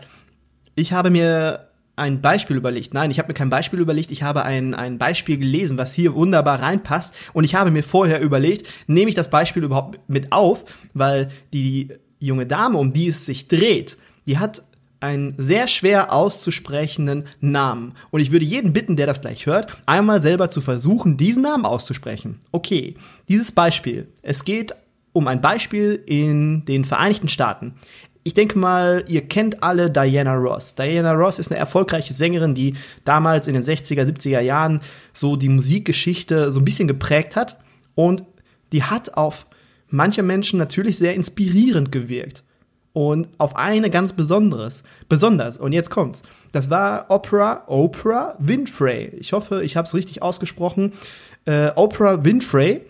ich 0.74 0.92
habe 0.92 1.10
mir 1.10 1.68
ein 1.96 2.20
Beispiel 2.20 2.56
überlegt. 2.56 2.94
Nein, 2.94 3.10
ich 3.10 3.18
habe 3.18 3.28
mir 3.28 3.34
kein 3.34 3.50
Beispiel 3.50 3.80
überlegt, 3.80 4.10
ich 4.10 4.22
habe 4.22 4.44
ein, 4.44 4.74
ein 4.74 4.98
Beispiel 4.98 5.38
gelesen, 5.38 5.78
was 5.78 5.94
hier 5.94 6.14
wunderbar 6.14 6.60
reinpasst. 6.60 7.14
Und 7.32 7.44
ich 7.44 7.54
habe 7.54 7.70
mir 7.70 7.84
vorher 7.84 8.20
überlegt, 8.20 8.66
nehme 8.86 9.08
ich 9.08 9.14
das 9.14 9.30
Beispiel 9.30 9.62
überhaupt 9.62 10.00
mit 10.08 10.32
auf, 10.32 10.64
weil 10.92 11.30
die 11.52 11.90
junge 12.18 12.46
Dame, 12.46 12.78
um 12.78 12.92
die 12.92 13.08
es 13.08 13.26
sich 13.26 13.48
dreht, 13.48 13.96
die 14.26 14.38
hat 14.38 14.62
einen 15.00 15.34
sehr 15.36 15.68
schwer 15.68 16.12
auszusprechenden 16.12 17.24
Namen. 17.40 17.92
Und 18.10 18.20
ich 18.20 18.32
würde 18.32 18.46
jeden 18.46 18.72
bitten, 18.72 18.96
der 18.96 19.06
das 19.06 19.20
gleich 19.20 19.44
hört, 19.44 19.82
einmal 19.84 20.20
selber 20.20 20.50
zu 20.50 20.62
versuchen, 20.62 21.18
diesen 21.18 21.42
Namen 21.42 21.66
auszusprechen. 21.66 22.40
Okay, 22.52 22.94
dieses 23.28 23.52
Beispiel. 23.52 24.08
Es 24.22 24.44
geht 24.44 24.74
um 25.12 25.28
ein 25.28 25.42
Beispiel 25.42 26.02
in 26.06 26.64
den 26.64 26.86
Vereinigten 26.86 27.28
Staaten 27.28 27.74
ich 28.24 28.32
denke 28.32 28.58
mal, 28.58 29.04
ihr 29.06 29.28
kennt 29.28 29.62
alle 29.62 29.90
Diana 29.90 30.34
Ross. 30.34 30.74
Diana 30.74 31.12
Ross 31.12 31.38
ist 31.38 31.50
eine 31.50 31.60
erfolgreiche 31.60 32.14
Sängerin, 32.14 32.54
die 32.54 32.74
damals 33.04 33.46
in 33.46 33.52
den 33.52 33.62
60er, 33.62 34.02
70er 34.02 34.40
Jahren 34.40 34.80
so 35.12 35.36
die 35.36 35.50
Musikgeschichte 35.50 36.50
so 36.50 36.58
ein 36.58 36.64
bisschen 36.64 36.88
geprägt 36.88 37.36
hat. 37.36 37.58
Und 37.94 38.24
die 38.72 38.82
hat 38.82 39.14
auf 39.14 39.46
manche 39.88 40.22
Menschen 40.22 40.58
natürlich 40.58 40.96
sehr 40.96 41.14
inspirierend 41.14 41.92
gewirkt. 41.92 42.42
Und 42.94 43.28
auf 43.38 43.56
eine 43.56 43.90
ganz 43.90 44.14
besonderes, 44.14 44.84
besonders. 45.08 45.58
Und 45.58 45.72
jetzt 45.72 45.90
kommt's. 45.90 46.22
Das 46.52 46.70
war 46.70 47.10
Oprah, 47.10 47.64
Oprah 47.66 48.36
Winfrey. 48.38 49.12
Ich 49.18 49.34
hoffe, 49.34 49.62
ich 49.62 49.76
habe 49.76 49.86
es 49.86 49.94
richtig 49.94 50.22
ausgesprochen. 50.22 50.92
Äh, 51.44 51.72
Oprah 51.74 52.24
Winfrey 52.24 52.82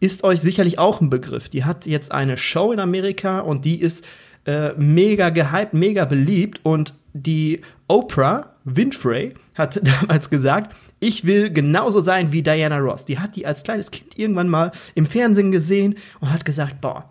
ist 0.00 0.24
euch 0.24 0.40
sicherlich 0.40 0.78
auch 0.78 1.00
ein 1.00 1.10
Begriff. 1.10 1.48
Die 1.48 1.64
hat 1.64 1.86
jetzt 1.86 2.10
eine 2.10 2.38
Show 2.38 2.72
in 2.72 2.80
Amerika 2.80 3.40
und 3.40 3.64
die 3.64 3.80
ist 3.80 4.04
äh, 4.44 4.72
mega 4.76 5.30
gehypt, 5.30 5.74
mega 5.74 6.04
beliebt 6.04 6.60
und 6.62 6.94
die 7.12 7.62
Oprah 7.88 8.54
Winfrey 8.64 9.34
hat 9.54 9.80
damals 10.02 10.30
gesagt, 10.30 10.74
ich 11.00 11.24
will 11.24 11.50
genauso 11.50 12.00
sein 12.00 12.32
wie 12.32 12.42
Diana 12.42 12.78
Ross. 12.78 13.04
Die 13.04 13.18
hat 13.18 13.36
die 13.36 13.46
als 13.46 13.62
kleines 13.62 13.90
Kind 13.90 14.18
irgendwann 14.18 14.48
mal 14.48 14.72
im 14.94 15.06
Fernsehen 15.06 15.52
gesehen 15.52 15.96
und 16.20 16.32
hat 16.32 16.44
gesagt, 16.44 16.80
boah, 16.80 17.10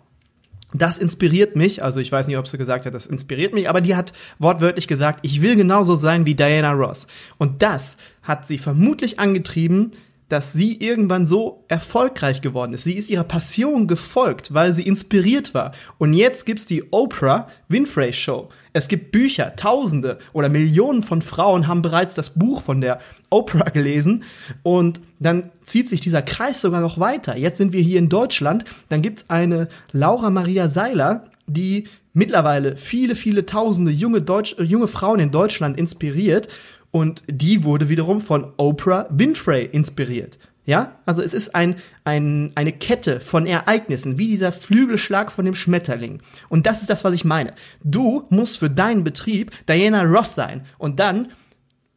das 0.74 0.98
inspiriert 0.98 1.56
mich, 1.56 1.82
also 1.82 1.98
ich 1.98 2.12
weiß 2.12 2.26
nicht, 2.26 2.36
ob 2.36 2.46
sie 2.46 2.58
gesagt 2.58 2.84
hat, 2.84 2.92
das 2.92 3.06
inspiriert 3.06 3.54
mich, 3.54 3.70
aber 3.70 3.80
die 3.80 3.96
hat 3.96 4.12
wortwörtlich 4.38 4.86
gesagt, 4.86 5.20
ich 5.22 5.40
will 5.40 5.56
genauso 5.56 5.94
sein 5.94 6.26
wie 6.26 6.34
Diana 6.34 6.72
Ross. 6.72 7.06
Und 7.38 7.62
das 7.62 7.96
hat 8.22 8.46
sie 8.46 8.58
vermutlich 8.58 9.18
angetrieben, 9.18 9.92
dass 10.28 10.52
sie 10.52 10.76
irgendwann 10.80 11.26
so 11.26 11.64
erfolgreich 11.68 12.40
geworden 12.40 12.72
ist. 12.74 12.84
Sie 12.84 12.94
ist 12.94 13.10
ihrer 13.10 13.24
Passion 13.24 13.86
gefolgt, 13.86 14.52
weil 14.52 14.74
sie 14.74 14.82
inspiriert 14.82 15.54
war. 15.54 15.72
Und 15.96 16.12
jetzt 16.12 16.44
gibt's 16.44 16.66
die 16.66 16.84
Oprah 16.90 17.48
Winfrey 17.68 18.12
Show. 18.12 18.48
Es 18.72 18.88
gibt 18.88 19.10
Bücher, 19.10 19.56
Tausende 19.56 20.18
oder 20.32 20.48
Millionen 20.48 21.02
von 21.02 21.22
Frauen 21.22 21.66
haben 21.66 21.82
bereits 21.82 22.14
das 22.14 22.30
Buch 22.30 22.62
von 22.62 22.80
der 22.80 23.00
Oprah 23.30 23.70
gelesen 23.70 24.24
und 24.62 25.00
dann 25.18 25.50
zieht 25.64 25.88
sich 25.88 26.00
dieser 26.00 26.22
Kreis 26.22 26.60
sogar 26.60 26.80
noch 26.80 27.00
weiter. 27.00 27.36
Jetzt 27.36 27.58
sind 27.58 27.72
wir 27.72 27.80
hier 27.80 27.98
in 27.98 28.08
Deutschland, 28.08 28.64
dann 28.88 29.02
gibt's 29.02 29.24
eine 29.28 29.68
Laura 29.92 30.30
Maria 30.30 30.68
Seiler, 30.68 31.24
die 31.46 31.88
mittlerweile 32.12 32.76
viele, 32.76 33.14
viele 33.14 33.46
tausende 33.46 33.90
junge, 33.90 34.22
Deutsch, 34.22 34.56
junge 34.58 34.88
Frauen 34.88 35.20
in 35.20 35.30
Deutschland 35.30 35.78
inspiriert 35.78 36.48
und 36.90 37.22
die 37.28 37.64
wurde 37.64 37.88
wiederum 37.88 38.20
von 38.20 38.52
Oprah 38.56 39.06
Winfrey 39.10 39.64
inspiriert. 39.64 40.38
Ja, 40.68 40.98
also 41.06 41.22
es 41.22 41.32
ist 41.32 41.54
ein, 41.54 41.76
ein, 42.04 42.52
eine 42.54 42.72
Kette 42.72 43.20
von 43.20 43.46
Ereignissen, 43.46 44.18
wie 44.18 44.28
dieser 44.28 44.52
Flügelschlag 44.52 45.32
von 45.32 45.46
dem 45.46 45.54
Schmetterling. 45.54 46.20
Und 46.50 46.66
das 46.66 46.82
ist 46.82 46.90
das, 46.90 47.04
was 47.04 47.14
ich 47.14 47.24
meine. 47.24 47.54
Du 47.82 48.26
musst 48.28 48.58
für 48.58 48.68
deinen 48.68 49.02
Betrieb 49.02 49.50
Diana 49.66 50.02
Ross 50.02 50.34
sein. 50.34 50.66
Und 50.76 51.00
dann 51.00 51.28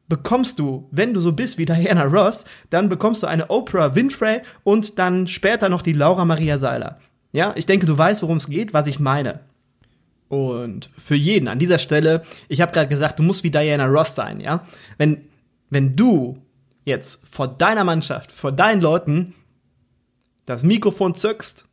bekommst 0.08 0.58
du, 0.58 0.88
wenn 0.92 1.14
du 1.14 1.20
so 1.20 1.34
bist 1.34 1.58
wie 1.58 1.66
Diana 1.66 2.04
Ross, 2.04 2.46
dann 2.70 2.88
bekommst 2.88 3.24
du 3.24 3.28
eine 3.28 3.50
Oprah 3.50 3.94
Winfrey 3.94 4.42
und 4.64 5.00
dann 5.00 5.28
später 5.28 5.68
noch 5.68 5.82
die 5.82 5.92
Laura 5.92 6.24
Maria 6.24 6.58
Seiler. 6.58 7.00
Ja, 7.34 7.54
ich 7.58 7.66
denke, 7.66 7.86
du 7.86 7.98
weißt, 7.98 8.22
worum 8.22 8.38
es 8.38 8.48
geht, 8.48 8.74
was 8.74 8.88
ich 8.88 9.02
meine. 9.02 9.42
Und 10.32 10.90
für 10.98 11.16
jeden 11.16 11.50
an 11.50 11.60
dieser 11.60 11.78
Stelle, 11.78 12.24
ich 12.48 12.62
habe 12.62 12.72
gerade 12.72 12.88
gesagt, 12.88 13.20
du 13.20 13.24
musst 13.24 13.44
wie 13.44 13.52
Diana 13.52 13.86
Ross 13.86 14.16
sein, 14.16 14.40
ja? 14.40 14.66
Wenn 14.98 15.26
wenn 15.70 15.98
du 15.98 16.38
jetzt 16.86 17.28
vor 17.30 17.50
deiner 17.50 17.84
Mannschaft, 17.84 18.32
vor 18.32 18.54
deinen 18.54 18.80
Leuten 18.80 19.34
das 20.46 20.64
Mikrofon 20.64 21.16
zückst 21.16 21.66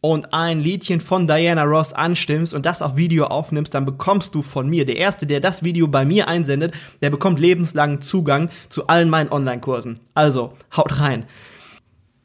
und 0.00 0.32
ein 0.32 0.60
Liedchen 0.60 1.02
von 1.02 1.26
Diana 1.26 1.64
Ross 1.64 1.92
anstimmst 1.92 2.54
und 2.54 2.64
das 2.64 2.80
auf 2.80 2.96
Video 2.96 3.26
aufnimmst, 3.26 3.74
dann 3.74 3.84
bekommst 3.84 4.34
du 4.34 4.40
von 4.40 4.66
mir, 4.66 4.86
der 4.86 4.96
erste, 4.96 5.26
der 5.26 5.40
das 5.40 5.62
Video 5.62 5.86
bei 5.86 6.06
mir 6.06 6.26
einsendet, 6.26 6.72
der 7.02 7.10
bekommt 7.10 7.38
lebenslangen 7.38 8.00
Zugang 8.00 8.48
zu 8.70 8.86
allen 8.86 9.10
meinen 9.10 9.30
Online-Kursen. 9.30 10.00
Also, 10.14 10.54
haut 10.74 11.00
rein. 11.00 11.26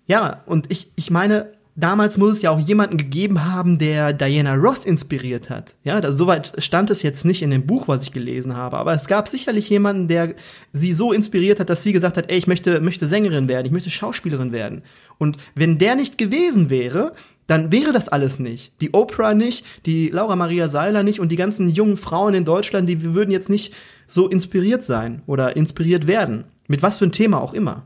Ja, 0.05 0.41
und 0.45 0.71
ich, 0.71 0.91
ich 0.95 1.11
meine, 1.11 1.53
damals 1.81 2.17
muss 2.17 2.37
es 2.37 2.41
ja 2.41 2.51
auch 2.51 2.59
jemanden 2.59 2.97
gegeben 2.97 3.45
haben, 3.45 3.79
der 3.79 4.13
Diana 4.13 4.55
Ross 4.55 4.85
inspiriert 4.85 5.49
hat. 5.49 5.75
Ja, 5.83 5.99
da, 5.99 6.11
soweit 6.11 6.53
stand 6.59 6.89
es 6.89 7.03
jetzt 7.03 7.25
nicht 7.25 7.41
in 7.41 7.49
dem 7.49 7.65
Buch, 7.65 7.87
was 7.87 8.03
ich 8.03 8.11
gelesen 8.11 8.55
habe, 8.55 8.77
aber 8.77 8.93
es 8.93 9.07
gab 9.07 9.27
sicherlich 9.27 9.69
jemanden, 9.69 10.07
der 10.07 10.35
sie 10.73 10.93
so 10.93 11.11
inspiriert 11.11 11.59
hat, 11.59 11.69
dass 11.69 11.83
sie 11.83 11.93
gesagt 11.93 12.17
hat, 12.17 12.29
ey, 12.29 12.37
ich 12.37 12.47
möchte, 12.47 12.79
möchte 12.81 13.07
Sängerin 13.07 13.47
werden, 13.47 13.65
ich 13.65 13.71
möchte 13.71 13.89
Schauspielerin 13.89 14.51
werden. 14.51 14.83
Und 15.17 15.37
wenn 15.55 15.77
der 15.77 15.95
nicht 15.95 16.17
gewesen 16.17 16.69
wäre, 16.69 17.13
dann 17.47 17.71
wäre 17.71 17.91
das 17.91 18.07
alles 18.07 18.39
nicht. 18.39 18.71
Die 18.81 18.93
Oprah 18.93 19.33
nicht, 19.33 19.65
die 19.85 20.07
Laura 20.07 20.35
Maria 20.35 20.69
Seiler 20.69 21.03
nicht 21.03 21.19
und 21.19 21.31
die 21.31 21.35
ganzen 21.35 21.69
jungen 21.69 21.97
Frauen 21.97 22.33
in 22.33 22.45
Deutschland, 22.45 22.87
die 22.87 23.01
würden 23.01 23.31
jetzt 23.31 23.49
nicht 23.49 23.73
so 24.07 24.27
inspiriert 24.29 24.85
sein 24.85 25.21
oder 25.25 25.55
inspiriert 25.55 26.07
werden. 26.07 26.45
Mit 26.67 26.81
was 26.81 26.97
für 26.97 27.05
ein 27.05 27.11
Thema 27.11 27.41
auch 27.41 27.53
immer. 27.53 27.85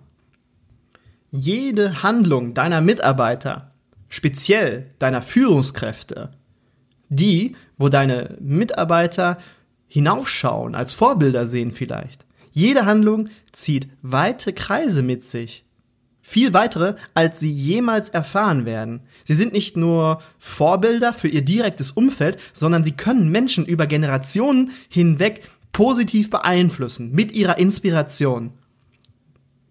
Jede 1.31 2.03
Handlung 2.03 2.53
deiner 2.53 2.79
Mitarbeiter 2.81 3.71
speziell 4.15 4.91
deiner 4.97 5.21
Führungskräfte, 5.21 6.31
die, 7.09 7.53
wo 7.77 7.89
deine 7.89 8.37
Mitarbeiter 8.39 9.37
hinaufschauen, 9.89 10.73
als 10.73 10.93
Vorbilder 10.93 11.47
sehen 11.47 11.73
vielleicht. 11.73 12.25
Jede 12.49 12.85
Handlung 12.85 13.27
zieht 13.51 13.89
weite 14.01 14.53
Kreise 14.53 15.01
mit 15.01 15.25
sich. 15.25 15.65
Viel 16.21 16.53
weitere, 16.53 16.95
als 17.13 17.41
sie 17.41 17.51
jemals 17.51 18.07
erfahren 18.07 18.65
werden. 18.65 19.01
Sie 19.25 19.33
sind 19.33 19.51
nicht 19.51 19.75
nur 19.75 20.21
Vorbilder 20.39 21.11
für 21.11 21.27
ihr 21.27 21.41
direktes 21.41 21.91
Umfeld, 21.91 22.37
sondern 22.53 22.85
sie 22.85 22.93
können 22.93 23.29
Menschen 23.29 23.65
über 23.65 23.85
Generationen 23.85 24.71
hinweg 24.87 25.41
positiv 25.73 26.29
beeinflussen 26.29 27.11
mit 27.11 27.33
ihrer 27.33 27.57
Inspiration. 27.57 28.53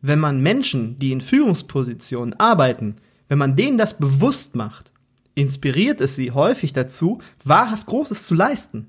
Wenn 0.03 0.19
man 0.19 0.43
Menschen, 0.43 0.99
die 0.99 1.13
in 1.13 1.23
Führungspositionen 1.23 2.39
arbeiten, 2.39 2.97
wenn 3.35 3.39
man 3.41 3.57
denen 3.57 3.79
das 3.79 3.99
bewusst 3.99 4.55
macht, 4.55 4.93
inspiriert 5.35 6.01
es 6.01 6.15
sie 6.15 6.31
häufig 6.31 6.73
dazu, 6.73 7.21
wahrhaft 7.43 7.85
Großes 7.89 8.29
zu 8.29 8.35
leisten. 8.37 8.87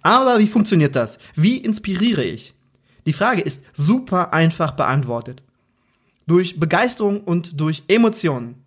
Aber 0.00 0.40
wie 0.40 0.48
funktioniert 0.48 0.96
das? 0.96 1.20
Wie 1.36 1.58
inspiriere 1.58 2.24
ich? 2.24 2.54
Die 3.06 3.12
Frage 3.12 3.40
ist 3.40 3.62
super 3.72 4.32
einfach 4.32 4.72
beantwortet. 4.72 5.44
Durch 6.26 6.58
Begeisterung 6.58 7.20
und 7.20 7.60
durch 7.60 7.84
Emotionen. 7.86 8.64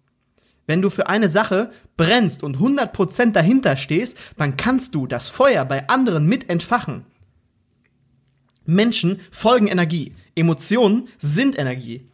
Wenn 0.65 0.81
du 0.81 0.89
für 0.89 1.07
eine 1.07 1.27
Sache 1.27 1.73
brennst 1.97 2.41
und 2.41 2.59
100% 2.59 3.33
dahinter 3.33 3.75
stehst, 3.75 4.15
dann 4.37 4.55
kannst 4.55 4.95
du 4.95 5.07
das 5.07 5.27
Feuer 5.27 5.65
bei 5.65 5.89
anderen 5.89 6.25
mit 6.25 6.49
entfachen. 6.49 7.05
Menschen 8.65 9.19
folgen 9.29 9.67
Energie. 9.67 10.15
Emotionen 10.35 11.09
sind 11.19 11.59
Energie. 11.59 12.07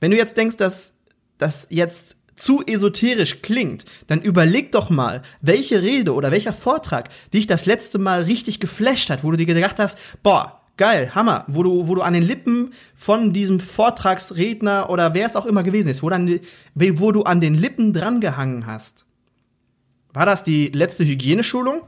Wenn 0.00 0.10
du 0.10 0.18
jetzt 0.18 0.36
denkst, 0.36 0.58
dass 0.58 0.92
das 1.38 1.66
jetzt 1.70 2.16
zu 2.36 2.62
esoterisch 2.66 3.42
klingt, 3.42 3.84
dann 4.06 4.20
überleg 4.20 4.72
doch 4.72 4.90
mal, 4.90 5.22
welche 5.40 5.82
Rede 5.82 6.14
oder 6.14 6.30
welcher 6.30 6.52
Vortrag 6.52 7.08
dich 7.32 7.46
das 7.46 7.66
letzte 7.66 7.98
Mal 7.98 8.22
richtig 8.22 8.60
geflasht 8.60 9.10
hat, 9.10 9.24
wo 9.24 9.30
du 9.30 9.36
dir 9.36 9.46
gedacht 9.46 9.78
hast, 9.78 9.98
boah, 10.22 10.60
geil, 10.76 11.14
Hammer, 11.14 11.44
wo 11.48 11.62
du, 11.62 11.88
wo 11.88 11.94
du 11.94 12.02
an 12.02 12.14
den 12.14 12.22
Lippen 12.22 12.72
von 12.94 13.32
diesem 13.32 13.60
Vortragsredner 13.60 14.90
oder 14.90 15.14
wer 15.14 15.26
es 15.26 15.36
auch 15.36 15.46
immer 15.46 15.62
gewesen 15.62 15.88
ist, 15.88 16.02
wo, 16.02 16.10
dann, 16.10 16.40
wo 16.74 17.12
du 17.12 17.22
an 17.22 17.40
den 17.40 17.54
Lippen 17.54 17.92
drangehangen 17.92 18.66
hast. 18.66 19.06
War 20.12 20.26
das 20.26 20.44
die 20.44 20.68
letzte 20.68 21.04
Hygieneschulung? 21.04 21.82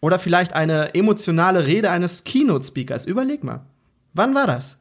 Oder 0.00 0.18
vielleicht 0.18 0.52
eine 0.52 0.94
emotionale 0.94 1.64
Rede 1.64 1.90
eines 1.90 2.24
Keynote-Speakers? 2.24 3.06
Überleg 3.06 3.44
mal. 3.44 3.60
Wann 4.14 4.34
war 4.34 4.48
das? 4.48 4.76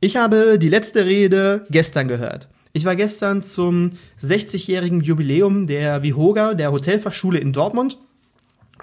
Ich 0.00 0.16
habe 0.16 0.58
die 0.58 0.70
letzte 0.70 1.04
Rede 1.04 1.66
gestern 1.68 2.08
gehört. 2.08 2.48
Ich 2.78 2.84
war 2.84 2.94
gestern 2.94 3.42
zum 3.42 3.90
60-jährigen 4.22 5.00
Jubiläum 5.00 5.66
der 5.66 6.04
Vihoga, 6.04 6.54
der 6.54 6.70
Hotelfachschule 6.70 7.40
in 7.40 7.52
Dortmund. 7.52 7.98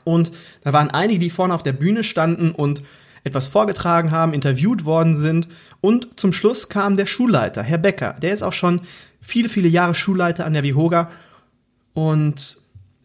Und 0.03 0.33
da 0.65 0.73
waren 0.73 0.89
einige, 0.89 1.19
die 1.19 1.29
vorne 1.29 1.53
auf 1.53 1.63
der 1.63 1.71
Bühne 1.71 2.03
standen 2.03 2.51
und 2.51 2.81
etwas 3.23 3.47
vorgetragen 3.47 4.11
haben, 4.11 4.33
interviewt 4.33 4.83
worden 4.83 5.15
sind. 5.21 5.47
Und 5.79 6.19
zum 6.19 6.33
Schluss 6.33 6.67
kam 6.67 6.97
der 6.97 7.05
Schulleiter, 7.05 7.63
Herr 7.63 7.77
Becker. 7.77 8.17
Der 8.21 8.33
ist 8.33 8.43
auch 8.43 8.51
schon 8.51 8.81
viele, 9.21 9.47
viele 9.47 9.69
Jahre 9.69 9.95
Schulleiter 9.95 10.45
an 10.45 10.51
der 10.51 10.63
Vihoga. 10.63 11.09
Und 11.93 12.57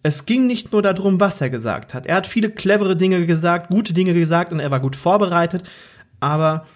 es 0.02 0.26
ging 0.26 0.48
nicht 0.48 0.72
nur 0.72 0.82
darum, 0.82 1.20
was 1.20 1.40
er 1.40 1.50
gesagt 1.50 1.94
hat. 1.94 2.06
Er 2.06 2.16
hat 2.16 2.26
viele 2.26 2.50
clevere 2.50 2.96
Dinge 2.96 3.26
gesagt, 3.26 3.70
gute 3.70 3.92
Dinge 3.92 4.12
gesagt 4.12 4.50
und 4.50 4.58
er 4.58 4.72
war 4.72 4.80
gut 4.80 4.96
vorbereitet. 4.96 5.62
Aber 6.18 6.66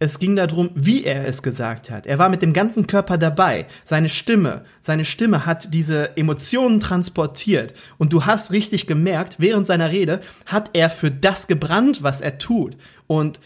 es 0.00 0.18
ging 0.18 0.34
darum, 0.34 0.70
wie 0.74 1.04
er 1.04 1.28
es 1.28 1.42
gesagt 1.42 1.90
hat. 1.90 2.06
Er 2.06 2.18
war 2.18 2.30
mit 2.30 2.40
dem 2.40 2.54
ganzen 2.54 2.86
Körper 2.86 3.18
dabei. 3.18 3.66
Seine 3.84 4.08
Stimme, 4.08 4.64
seine 4.80 5.04
Stimme 5.04 5.44
hat 5.44 5.74
diese 5.74 6.16
Emotionen 6.16 6.80
transportiert. 6.80 7.74
Und 7.98 8.14
du 8.14 8.24
hast 8.24 8.50
richtig 8.50 8.86
gemerkt, 8.86 9.36
während 9.38 9.66
seiner 9.66 9.90
Rede 9.90 10.22
hat 10.46 10.70
er 10.72 10.88
für 10.88 11.10
das 11.10 11.48
gebrannt, 11.48 12.02
was 12.02 12.22
er 12.22 12.38
tut. 12.38 12.78
Und 13.06 13.40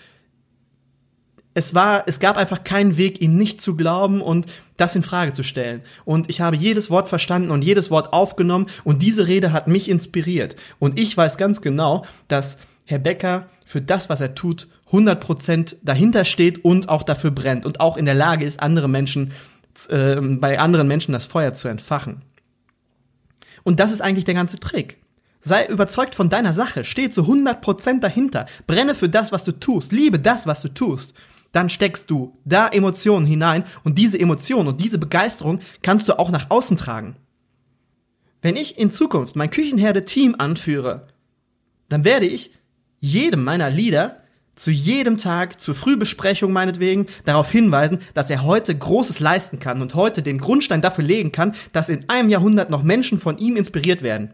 es 1.54 1.74
war, 1.74 2.04
es 2.06 2.20
gab 2.20 2.36
einfach 2.36 2.62
keinen 2.62 2.96
Weg, 2.96 3.20
ihm 3.20 3.36
nicht 3.36 3.60
zu 3.60 3.74
glauben 3.76 4.20
und 4.20 4.46
das 4.76 4.94
in 4.94 5.02
Frage 5.02 5.32
zu 5.32 5.42
stellen. 5.42 5.82
Und 6.04 6.30
ich 6.30 6.40
habe 6.40 6.54
jedes 6.54 6.88
Wort 6.88 7.08
verstanden 7.08 7.50
und 7.50 7.62
jedes 7.62 7.90
Wort 7.90 8.12
aufgenommen 8.12 8.66
und 8.84 9.02
diese 9.02 9.26
Rede 9.26 9.52
hat 9.52 9.66
mich 9.66 9.88
inspiriert. 9.88 10.54
Und 10.78 11.00
ich 11.00 11.16
weiß 11.16 11.36
ganz 11.36 11.62
genau, 11.62 12.04
dass 12.28 12.58
Herr 12.84 12.98
Becker 12.98 13.48
für 13.64 13.80
das, 13.80 14.08
was 14.08 14.20
er 14.20 14.34
tut, 14.34 14.68
100% 14.94 15.76
dahinter 15.82 16.24
steht 16.24 16.64
und 16.64 16.88
auch 16.88 17.02
dafür 17.02 17.30
brennt 17.30 17.66
und 17.66 17.80
auch 17.80 17.96
in 17.96 18.04
der 18.04 18.14
Lage 18.14 18.44
ist, 18.44 18.60
andere 18.60 18.88
Menschen, 18.88 19.32
äh, 19.88 20.16
bei 20.20 20.58
anderen 20.58 20.86
Menschen 20.86 21.12
das 21.12 21.26
Feuer 21.26 21.54
zu 21.54 21.68
entfachen. 21.68 22.22
Und 23.64 23.80
das 23.80 23.92
ist 23.92 24.00
eigentlich 24.00 24.24
der 24.24 24.34
ganze 24.34 24.60
Trick. 24.60 24.98
Sei 25.40 25.66
überzeugt 25.66 26.14
von 26.14 26.30
deiner 26.30 26.52
Sache, 26.52 26.84
steh 26.84 27.10
zu 27.10 27.22
100% 27.22 28.00
dahinter, 28.00 28.46
brenne 28.66 28.94
für 28.94 29.08
das, 29.08 29.32
was 29.32 29.44
du 29.44 29.52
tust, 29.52 29.92
liebe 29.92 30.18
das, 30.18 30.46
was 30.46 30.62
du 30.62 30.68
tust. 30.68 31.12
Dann 31.52 31.68
steckst 31.68 32.10
du 32.10 32.38
da 32.44 32.68
Emotionen 32.68 33.26
hinein 33.26 33.64
und 33.84 33.98
diese 33.98 34.18
Emotionen 34.18 34.68
und 34.68 34.80
diese 34.80 34.98
Begeisterung 34.98 35.60
kannst 35.82 36.08
du 36.08 36.18
auch 36.18 36.30
nach 36.30 36.50
außen 36.50 36.76
tragen. 36.76 37.16
Wenn 38.42 38.56
ich 38.56 38.78
in 38.78 38.90
Zukunft 38.90 39.36
mein 39.36 39.50
Küchenherde-Team 39.50 40.36
anführe, 40.38 41.08
dann 41.88 42.04
werde 42.04 42.26
ich 42.26 42.52
jedem 43.00 43.44
meiner 43.44 43.70
Lieder 43.70 44.23
zu 44.56 44.70
jedem 44.70 45.18
Tag 45.18 45.60
zur 45.60 45.74
Frühbesprechung 45.74 46.52
meinetwegen 46.52 47.06
darauf 47.24 47.50
hinweisen, 47.50 48.00
dass 48.14 48.30
er 48.30 48.44
heute 48.44 48.76
Großes 48.76 49.20
leisten 49.20 49.58
kann 49.58 49.82
und 49.82 49.94
heute 49.94 50.22
den 50.22 50.38
Grundstein 50.38 50.82
dafür 50.82 51.04
legen 51.04 51.32
kann, 51.32 51.54
dass 51.72 51.88
in 51.88 52.08
einem 52.08 52.28
Jahrhundert 52.28 52.70
noch 52.70 52.82
Menschen 52.82 53.18
von 53.18 53.38
ihm 53.38 53.56
inspiriert 53.56 54.02
werden. 54.02 54.32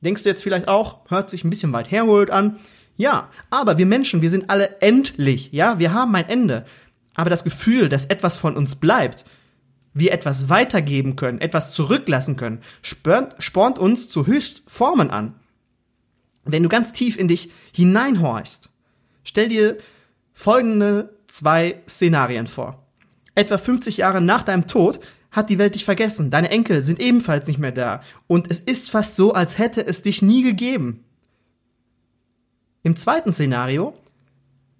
Denkst 0.00 0.22
du 0.22 0.28
jetzt 0.28 0.42
vielleicht 0.42 0.68
auch, 0.68 0.98
hört 1.08 1.28
sich 1.30 1.44
ein 1.44 1.50
bisschen 1.50 1.72
weit 1.72 1.90
herholt 1.90 2.30
an? 2.30 2.58
Ja, 2.96 3.28
aber 3.50 3.78
wir 3.78 3.86
Menschen, 3.86 4.22
wir 4.22 4.30
sind 4.30 4.50
alle 4.50 4.80
endlich, 4.80 5.52
ja, 5.52 5.78
wir 5.78 5.92
haben 5.92 6.14
ein 6.14 6.28
Ende. 6.28 6.64
Aber 7.14 7.30
das 7.30 7.44
Gefühl, 7.44 7.88
dass 7.88 8.06
etwas 8.06 8.36
von 8.36 8.56
uns 8.56 8.76
bleibt, 8.76 9.24
wir 9.92 10.12
etwas 10.12 10.48
weitergeben 10.48 11.16
können, 11.16 11.40
etwas 11.40 11.72
zurücklassen 11.72 12.36
können, 12.36 12.60
spornt 12.82 13.78
uns 13.78 14.08
zu 14.08 14.26
Höchstformen 14.26 15.10
an. 15.10 15.34
Wenn 16.44 16.62
du 16.62 16.68
ganz 16.68 16.92
tief 16.92 17.18
in 17.18 17.28
dich 17.28 17.50
hineinhorchst, 17.72 18.70
stell 19.28 19.48
dir 19.48 19.78
folgende 20.32 21.16
zwei 21.26 21.82
Szenarien 21.88 22.46
vor. 22.46 22.86
Etwa 23.34 23.58
50 23.58 23.98
Jahre 23.98 24.20
nach 24.20 24.42
deinem 24.42 24.66
Tod 24.66 25.00
hat 25.30 25.50
die 25.50 25.58
Welt 25.58 25.74
dich 25.74 25.84
vergessen, 25.84 26.30
deine 26.30 26.50
Enkel 26.50 26.82
sind 26.82 27.00
ebenfalls 27.00 27.46
nicht 27.46 27.58
mehr 27.58 27.72
da 27.72 28.00
und 28.26 28.50
es 28.50 28.60
ist 28.60 28.90
fast 28.90 29.14
so, 29.14 29.34
als 29.34 29.58
hätte 29.58 29.86
es 29.86 30.02
dich 30.02 30.22
nie 30.22 30.42
gegeben. 30.42 31.04
Im 32.82 32.96
zweiten 32.96 33.32
Szenario 33.32 33.92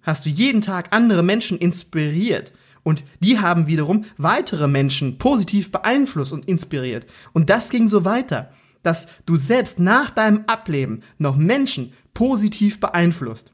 hast 0.01 0.25
du 0.25 0.29
jeden 0.29 0.61
Tag 0.61 0.87
andere 0.91 1.21
Menschen 1.21 1.59
inspiriert 1.59 2.51
und 2.81 3.03
die 3.19 3.39
haben 3.39 3.67
wiederum 3.67 4.05
weitere 4.17 4.67
Menschen 4.67 5.19
positiv 5.19 5.71
beeinflusst 5.71 6.33
und 6.33 6.47
inspiriert. 6.47 7.05
Und 7.33 7.51
das 7.51 7.69
ging 7.69 7.87
so 7.87 8.03
weiter, 8.03 8.51
dass 8.81 9.07
du 9.27 9.35
selbst 9.35 9.79
nach 9.79 10.09
deinem 10.09 10.45
Ableben 10.47 11.03
noch 11.19 11.35
Menschen 11.35 11.93
positiv 12.13 12.79
beeinflusst. 12.79 13.53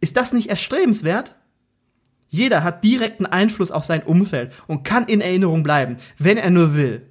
Ist 0.00 0.16
das 0.16 0.32
nicht 0.32 0.50
erstrebenswert? 0.50 1.34
Jeder 2.28 2.62
hat 2.62 2.84
direkten 2.84 3.26
Einfluss 3.26 3.70
auf 3.70 3.84
sein 3.84 4.02
Umfeld 4.02 4.52
und 4.66 4.84
kann 4.84 5.04
in 5.04 5.20
Erinnerung 5.20 5.62
bleiben, 5.62 5.96
wenn 6.18 6.36
er 6.36 6.50
nur 6.50 6.76
will. 6.76 7.06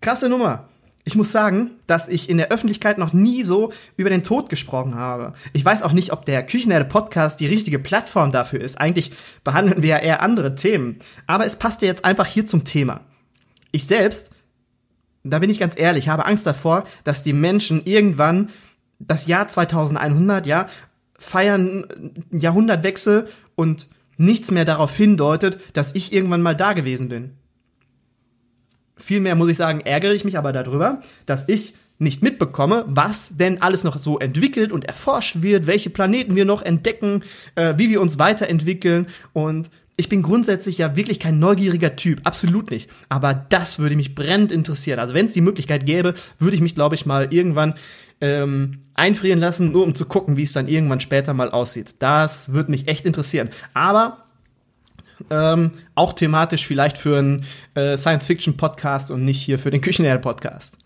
Krasse 0.00 0.28
Nummer. 0.28 0.68
Ich 1.04 1.16
muss 1.16 1.32
sagen, 1.32 1.72
dass 1.88 2.06
ich 2.06 2.30
in 2.30 2.36
der 2.36 2.52
Öffentlichkeit 2.52 2.96
noch 2.96 3.12
nie 3.12 3.42
so 3.42 3.72
über 3.96 4.10
den 4.10 4.22
Tod 4.22 4.48
gesprochen 4.48 4.94
habe. 4.94 5.32
Ich 5.52 5.64
weiß 5.64 5.82
auch 5.82 5.92
nicht, 5.92 6.12
ob 6.12 6.24
der 6.26 6.46
Küchenherde 6.46 6.84
Podcast 6.84 7.40
die 7.40 7.46
richtige 7.46 7.80
Plattform 7.80 8.30
dafür 8.30 8.60
ist. 8.60 8.80
Eigentlich 8.80 9.10
behandeln 9.42 9.82
wir 9.82 9.90
ja 9.90 9.98
eher 9.98 10.22
andere 10.22 10.54
Themen. 10.54 10.98
Aber 11.26 11.44
es 11.44 11.56
passt 11.56 11.82
ja 11.82 11.88
jetzt 11.88 12.04
einfach 12.04 12.26
hier 12.26 12.46
zum 12.46 12.62
Thema. 12.62 13.00
Ich 13.72 13.86
selbst, 13.86 14.30
da 15.24 15.40
bin 15.40 15.50
ich 15.50 15.58
ganz 15.58 15.76
ehrlich, 15.76 16.08
habe 16.08 16.26
Angst 16.26 16.46
davor, 16.46 16.84
dass 17.02 17.24
die 17.24 17.32
Menschen 17.32 17.84
irgendwann 17.84 18.50
das 19.00 19.26
Jahr 19.26 19.48
2100, 19.48 20.46
ja, 20.46 20.66
feiern 21.22 21.86
Jahrhundertwechsel 22.30 23.26
und 23.54 23.88
nichts 24.16 24.50
mehr 24.50 24.64
darauf 24.64 24.96
hindeutet, 24.96 25.58
dass 25.72 25.94
ich 25.94 26.12
irgendwann 26.12 26.42
mal 26.42 26.56
da 26.56 26.72
gewesen 26.72 27.08
bin. 27.08 27.30
Vielmehr 28.96 29.34
muss 29.34 29.48
ich 29.48 29.56
sagen, 29.56 29.80
ärgere 29.80 30.12
ich 30.12 30.24
mich 30.24 30.36
aber 30.36 30.52
darüber, 30.52 31.00
dass 31.26 31.48
ich 31.48 31.74
nicht 31.98 32.22
mitbekomme, 32.22 32.84
was 32.88 33.36
denn 33.36 33.62
alles 33.62 33.84
noch 33.84 33.96
so 33.96 34.18
entwickelt 34.18 34.72
und 34.72 34.84
erforscht 34.84 35.42
wird, 35.42 35.66
welche 35.66 35.90
Planeten 35.90 36.34
wir 36.34 36.44
noch 36.44 36.62
entdecken, 36.62 37.22
äh, 37.54 37.74
wie 37.76 37.90
wir 37.90 38.00
uns 38.00 38.18
weiterentwickeln. 38.18 39.06
Und 39.32 39.70
ich 39.96 40.08
bin 40.08 40.22
grundsätzlich 40.22 40.78
ja 40.78 40.96
wirklich 40.96 41.20
kein 41.20 41.38
neugieriger 41.38 41.94
Typ, 41.94 42.20
absolut 42.24 42.70
nicht. 42.70 42.90
Aber 43.08 43.34
das 43.34 43.78
würde 43.78 43.94
mich 43.94 44.14
brennend 44.14 44.50
interessieren. 44.50 44.98
Also 44.98 45.14
wenn 45.14 45.26
es 45.26 45.32
die 45.32 45.40
Möglichkeit 45.40 45.86
gäbe, 45.86 46.14
würde 46.38 46.56
ich 46.56 46.62
mich, 46.62 46.74
glaube 46.74 46.96
ich, 46.96 47.06
mal 47.06 47.32
irgendwann 47.32 47.74
ähm, 48.22 48.78
einfrieren 48.94 49.40
lassen, 49.40 49.72
nur 49.72 49.82
um 49.82 49.96
zu 49.96 50.06
gucken, 50.06 50.36
wie 50.36 50.44
es 50.44 50.52
dann 50.52 50.68
irgendwann 50.68 51.00
später 51.00 51.34
mal 51.34 51.50
aussieht. 51.50 51.96
Das 51.98 52.52
würde 52.52 52.70
mich 52.70 52.86
echt 52.86 53.04
interessieren. 53.04 53.50
Aber 53.74 54.18
ähm, 55.28 55.72
auch 55.96 56.12
thematisch 56.12 56.64
vielleicht 56.64 56.98
für 56.98 57.18
einen 57.18 57.44
äh, 57.74 57.96
Science-Fiction-Podcast 57.96 59.10
und 59.10 59.24
nicht 59.24 59.42
hier 59.42 59.58
für 59.58 59.70
den 59.70 59.80
Küchenherd-Podcast. 59.80 60.78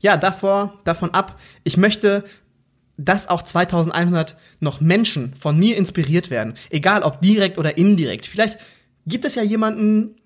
Ja, 0.00 0.16
davor, 0.16 0.74
davon 0.84 1.14
ab, 1.14 1.38
ich 1.62 1.76
möchte, 1.76 2.24
dass 2.96 3.28
auch 3.28 3.42
2100 3.42 4.36
noch 4.58 4.80
Menschen 4.80 5.34
von 5.34 5.56
mir 5.56 5.76
inspiriert 5.76 6.28
werden. 6.28 6.54
Egal 6.70 7.04
ob 7.04 7.22
direkt 7.22 7.56
oder 7.56 7.78
indirekt. 7.78 8.26
Vielleicht 8.26 8.58
gibt 9.06 9.24
es 9.24 9.36
ja 9.36 9.44
jemanden, 9.44 10.16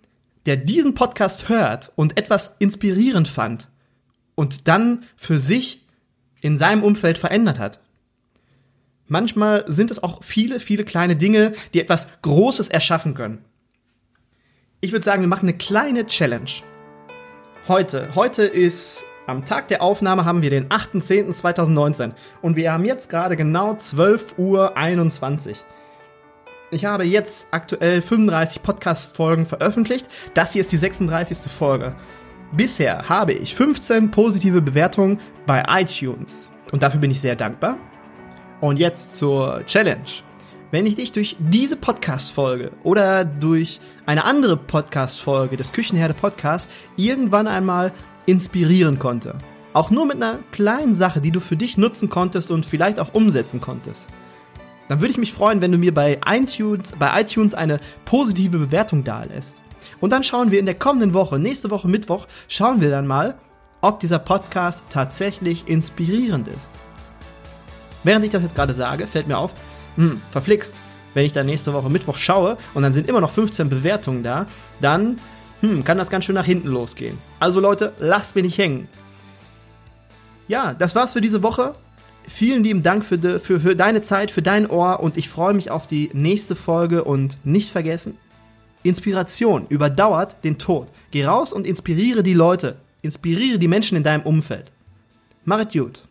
der 0.47 0.57
diesen 0.57 0.95
Podcast 0.95 1.51
hört 1.51 1.93
und 1.95 2.17
etwas 2.17 2.57
inspirierend 2.59 3.29
fand 3.29 3.69
und 4.35 4.67
dann 4.67 5.05
für 5.17 5.39
sich 5.39 5.84
in 6.45 6.59
seinem 6.59 6.83
Umfeld 6.83 7.17
verändert 7.17 7.59
hat. 7.59 7.81
Manchmal 9.07 9.65
sind 9.67 9.91
es 9.91 10.03
auch 10.03 10.23
viele, 10.23 10.61
viele 10.61 10.85
kleine 10.85 11.17
Dinge, 11.17 11.55
die 11.73 11.81
etwas 11.81 12.07
Großes 12.21 12.69
erschaffen 12.69 13.15
können. 13.15 13.43
Ich 14.83 14.93
würde 14.93 15.07
sagen, 15.07 15.23
wir 15.23 15.29
machen 15.29 15.49
eine 15.49 15.57
kleine 15.57 16.07
Challenge. 16.07 16.51
Heute, 17.67 18.15
heute 18.15 18.43
ist 18.43 19.05
am 19.27 19.47
Tag 19.47 19.69
der 19.69 19.81
Aufnahme 19.81 20.27
haben 20.27 20.43
wir 20.43 20.51
den 20.51 20.69
8.10.2019 20.69 22.13
und 22.43 22.57
wir 22.57 22.75
haben 22.75 22.85
jetzt 22.85 23.09
gerade 23.09 23.37
genau 23.37 23.73
12.21 23.73 24.37
Uhr. 25.49 25.57
Ich 26.71 26.85
habe 26.85 27.05
jetzt 27.05 27.47
aktuell 27.53 28.03
35 28.03 28.63
Podcast-Folgen 28.63 29.47
veröffentlicht. 29.47 30.09
Das 30.35 30.53
hier 30.53 30.61
ist 30.61 30.73
die 30.73 30.77
36. 30.77 31.51
Folge. 31.51 31.97
Bisher 32.57 33.09
habe 33.09 33.33
ich 33.33 33.55
15 33.55 34.11
positive 34.11 34.63
Bewertungen 34.63 35.19
bei 35.47 35.65
iTunes 35.69 36.51
und 36.73 36.83
dafür 36.83 37.01
bin 37.01 37.11
ich 37.11 37.21
sehr 37.21 37.37
dankbar. 37.37 37.77
Und 38.61 38.79
jetzt 38.79 39.17
zur 39.17 39.65
Challenge 39.67 40.05
wenn 40.75 40.87
ich 40.87 40.97
dich 40.97 41.13
durch 41.13 41.37
diese 41.39 41.77
Podcast-Folge 41.77 42.73
oder 42.83 43.25
durch 43.25 43.79
eine 44.07 44.25
andere 44.25 44.57
Podcast-Folge 44.57 45.57
des 45.57 45.73
Küchenherde 45.73 46.15
Podcasts 46.15 46.69
irgendwann 46.97 47.47
einmal 47.47 47.93
inspirieren 48.27 48.99
konnte. 48.99 49.39
Auch 49.73 49.93
nur 49.93 50.05
mit 50.05 50.17
einer 50.17 50.41
kleinen 50.51 50.97
Sache, 50.97 51.21
die 51.21 51.31
du 51.31 51.39
für 51.39 51.57
dich 51.57 51.79
nutzen 51.79 52.11
konntest 52.11 52.51
und 52.51 52.67
vielleicht 52.67 52.99
auch 52.99 53.15
umsetzen 53.15 53.61
konntest. 53.61 54.09
Dann 54.89 55.01
würde 55.01 55.13
ich 55.13 55.19
mich 55.19 55.33
freuen, 55.33 55.63
wenn 55.63 55.71
du 55.71 55.79
mir 55.79 55.95
bei 55.95 56.19
iTunes, 56.27 56.91
bei 56.99 57.21
iTunes 57.21 57.55
eine 57.55 57.79
positive 58.05 58.59
Bewertung 58.59 59.05
dalässt. 59.05 59.55
Und 60.01 60.11
dann 60.11 60.25
schauen 60.25 60.51
wir 60.51 60.61
in 60.61 60.67
der 60.67 60.75
kommenden 60.75 61.15
Woche, 61.15 61.39
nächste 61.39 61.71
Woche 61.71 61.89
Mittwoch, 61.89 62.27
schauen 62.49 62.81
wir 62.81 62.91
dann 62.91 63.07
mal, 63.07 63.35
ob 63.81 64.01
dieser 64.01 64.19
Podcast 64.19 64.83
tatsächlich 64.91 65.69
inspirierend 65.69 66.49
ist. 66.49 66.73
Während 68.03 68.25
ich 68.25 68.31
das 68.31 68.43
jetzt 68.43 68.55
gerade 68.55 68.75
sage, 68.75 69.07
fällt 69.07 69.29
mir 69.29 69.39
auf, 69.39 69.53
hm, 69.97 70.21
verflixt, 70.31 70.75
wenn 71.15 71.25
ich 71.25 71.33
dann 71.33 71.47
nächste 71.47 71.73
Woche 71.73 71.91
Mittwoch 71.91 72.17
schaue 72.17 72.59
und 72.75 72.83
dann 72.83 72.93
sind 72.93 73.09
immer 73.09 73.21
noch 73.21 73.31
15 73.31 73.69
Bewertungen 73.69 74.23
da, 74.23 74.47
dann 74.81 75.19
hm, 75.61 75.85
kann 75.85 75.99
das 75.99 76.11
ganz 76.11 76.25
schön 76.25 76.35
nach 76.35 76.45
hinten 76.45 76.69
losgehen. 76.69 77.19
Also 77.41 77.61
Leute, 77.61 77.93
lasst 77.99 78.35
mich 78.35 78.45
nicht 78.45 78.59
hängen. 78.59 78.89
Ja, 80.49 80.75
das 80.75 80.95
war's 80.95 81.15
für 81.15 81.21
diese 81.21 81.43
Woche. 81.43 81.75
Vielen 82.29 82.65
lieben 82.65 82.83
Dank 82.83 83.05
für, 83.05 83.19
de, 83.19 83.39
für, 83.39 83.61
für 83.61 83.77
deine 83.77 84.01
Zeit, 84.01 84.31
für 84.31 84.43
dein 84.43 84.69
Ohr 84.69 85.01
und 85.01 85.17
ich 85.17 85.29
freue 85.29 85.55
mich 85.55 85.71
auf 85.71 85.87
die 85.87 86.11
nächste 86.13 86.57
Folge 86.57 87.05
und 87.05 87.39
nicht 87.45 87.71
vergessen, 87.71 88.17
Inspiration 88.85 89.67
überdauert 89.69 90.37
den 90.45 90.59
Tod. 90.59 90.89
Geh 91.11 91.25
raus 91.25 91.53
und 91.53 91.67
inspiriere 91.67 92.23
die 92.23 92.35
Leute. 92.35 92.77
Inspiriere 93.03 93.59
die 93.59 93.67
Menschen 93.67 93.97
in 93.97 94.05
deinem 94.05 94.23
Umfeld. 94.23 94.71
Mach 95.45 95.59
es 95.67 95.73
gut. 95.73 96.05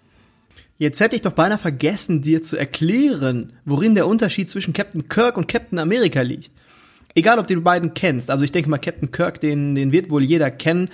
Jetzt 0.78 1.00
hätte 1.00 1.16
ich 1.16 1.22
doch 1.22 1.32
beinahe 1.32 1.60
vergessen, 1.60 2.24
dir 2.24 2.44
zu 2.44 2.58
erklären, 2.58 3.54
worin 3.64 3.96
der 3.96 4.08
Unterschied 4.08 4.50
zwischen 4.50 4.74
Captain 4.74 5.08
Kirk 5.08 5.38
und 5.38 5.48
Captain 5.48 5.80
America 5.80 6.22
liegt. 6.22 6.52
Egal, 7.16 7.38
ob 7.38 7.48
du 7.48 7.56
die 7.56 7.62
beiden 7.62 7.94
kennst. 7.94 8.32
Also 8.32 8.44
ich 8.44 8.52
denke 8.52 8.70
mal, 8.70 8.80
Captain 8.80 9.12
Kirk, 9.12 9.40
den, 9.40 9.76
den 9.76 9.92
wird 9.92 10.10
wohl 10.10 10.24
jeder 10.24 10.50
kennen. 10.50 10.90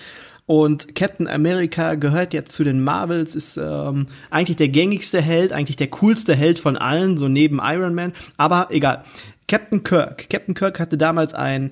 Und 0.49 0.95
Captain 0.95 1.27
America 1.27 1.93
gehört 1.93 2.33
jetzt 2.33 2.53
zu 2.53 2.63
den 2.63 2.83
Marvels, 2.83 3.35
ist 3.35 3.57
ähm, 3.57 4.07
eigentlich 4.31 4.57
der 4.57 4.69
gängigste 4.69 5.21
Held, 5.21 5.53
eigentlich 5.53 5.75
der 5.75 5.91
coolste 5.91 6.35
Held 6.35 6.57
von 6.57 6.75
allen, 6.75 7.19
so 7.19 7.27
neben 7.27 7.59
Iron 7.62 7.93
Man. 7.93 8.13
Aber 8.35 8.69
egal. 8.71 9.03
Captain 9.47 9.83
Kirk. 9.83 10.27
Captain 10.27 10.55
Kirk 10.55 10.79
hatte 10.79 10.97
damals 10.97 11.35
ein 11.35 11.69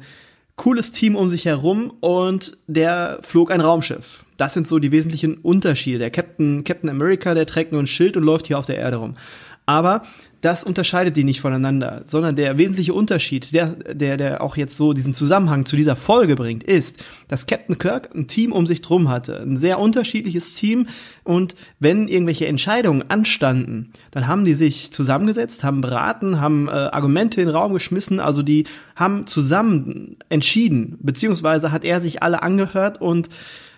cooles 0.57 0.91
Team 0.91 1.15
um 1.15 1.31
sich 1.31 1.45
herum 1.45 1.91
und 2.01 2.55
der 2.67 3.17
flog 3.23 3.49
ein 3.49 3.61
Raumschiff. 3.61 4.23
Das 4.37 4.53
sind 4.53 4.67
so 4.67 4.77
die 4.77 4.91
wesentlichen 4.91 5.39
Unterschiede. 5.39 5.97
Der 5.97 6.11
Captain, 6.11 6.63
Captain 6.63 6.91
America, 6.91 7.33
der 7.33 7.47
trägt 7.47 7.71
nur 7.71 7.81
ein 7.81 7.87
Schild 7.87 8.15
und 8.15 8.21
läuft 8.25 8.45
hier 8.45 8.59
auf 8.59 8.67
der 8.67 8.77
Erde 8.77 8.97
rum. 8.97 9.15
Aber 9.67 10.03
das 10.39 10.63
unterscheidet 10.63 11.17
die 11.17 11.25
nicht 11.25 11.41
voneinander, 11.41 12.03
sondern 12.07 12.37
der 12.37 12.57
wesentliche 12.57 12.93
Unterschied, 12.93 13.53
der, 13.53 13.71
der, 13.71 14.15
der 14.15 14.41
auch 14.41 14.55
jetzt 14.55 14.77
so 14.77 14.93
diesen 14.93 15.13
Zusammenhang 15.13 15.65
zu 15.65 15.75
dieser 15.75 15.97
Folge 15.97 16.37
bringt, 16.37 16.63
ist, 16.63 17.03
dass 17.27 17.47
Captain 17.47 17.77
Kirk 17.77 18.15
ein 18.15 18.27
Team 18.27 18.53
um 18.53 18.65
sich 18.65 18.81
drum 18.81 19.09
hatte. 19.09 19.41
Ein 19.41 19.57
sehr 19.57 19.79
unterschiedliches 19.79 20.55
Team. 20.55 20.87
Und 21.25 21.55
wenn 21.79 22.07
irgendwelche 22.07 22.47
Entscheidungen 22.47 23.09
anstanden, 23.09 23.91
dann 24.11 24.27
haben 24.27 24.45
die 24.45 24.53
sich 24.53 24.93
zusammengesetzt, 24.93 25.65
haben 25.65 25.81
beraten, 25.81 26.39
haben 26.39 26.69
äh, 26.69 26.71
Argumente 26.71 27.41
in 27.41 27.47
den 27.47 27.55
Raum 27.55 27.73
geschmissen. 27.73 28.21
Also 28.21 28.43
die 28.43 28.67
haben 28.95 29.27
zusammen 29.27 30.15
entschieden, 30.29 30.97
beziehungsweise 31.01 31.73
hat 31.73 31.83
er 31.83 31.99
sich 31.99 32.23
alle 32.23 32.41
angehört 32.41 33.01
und 33.01 33.27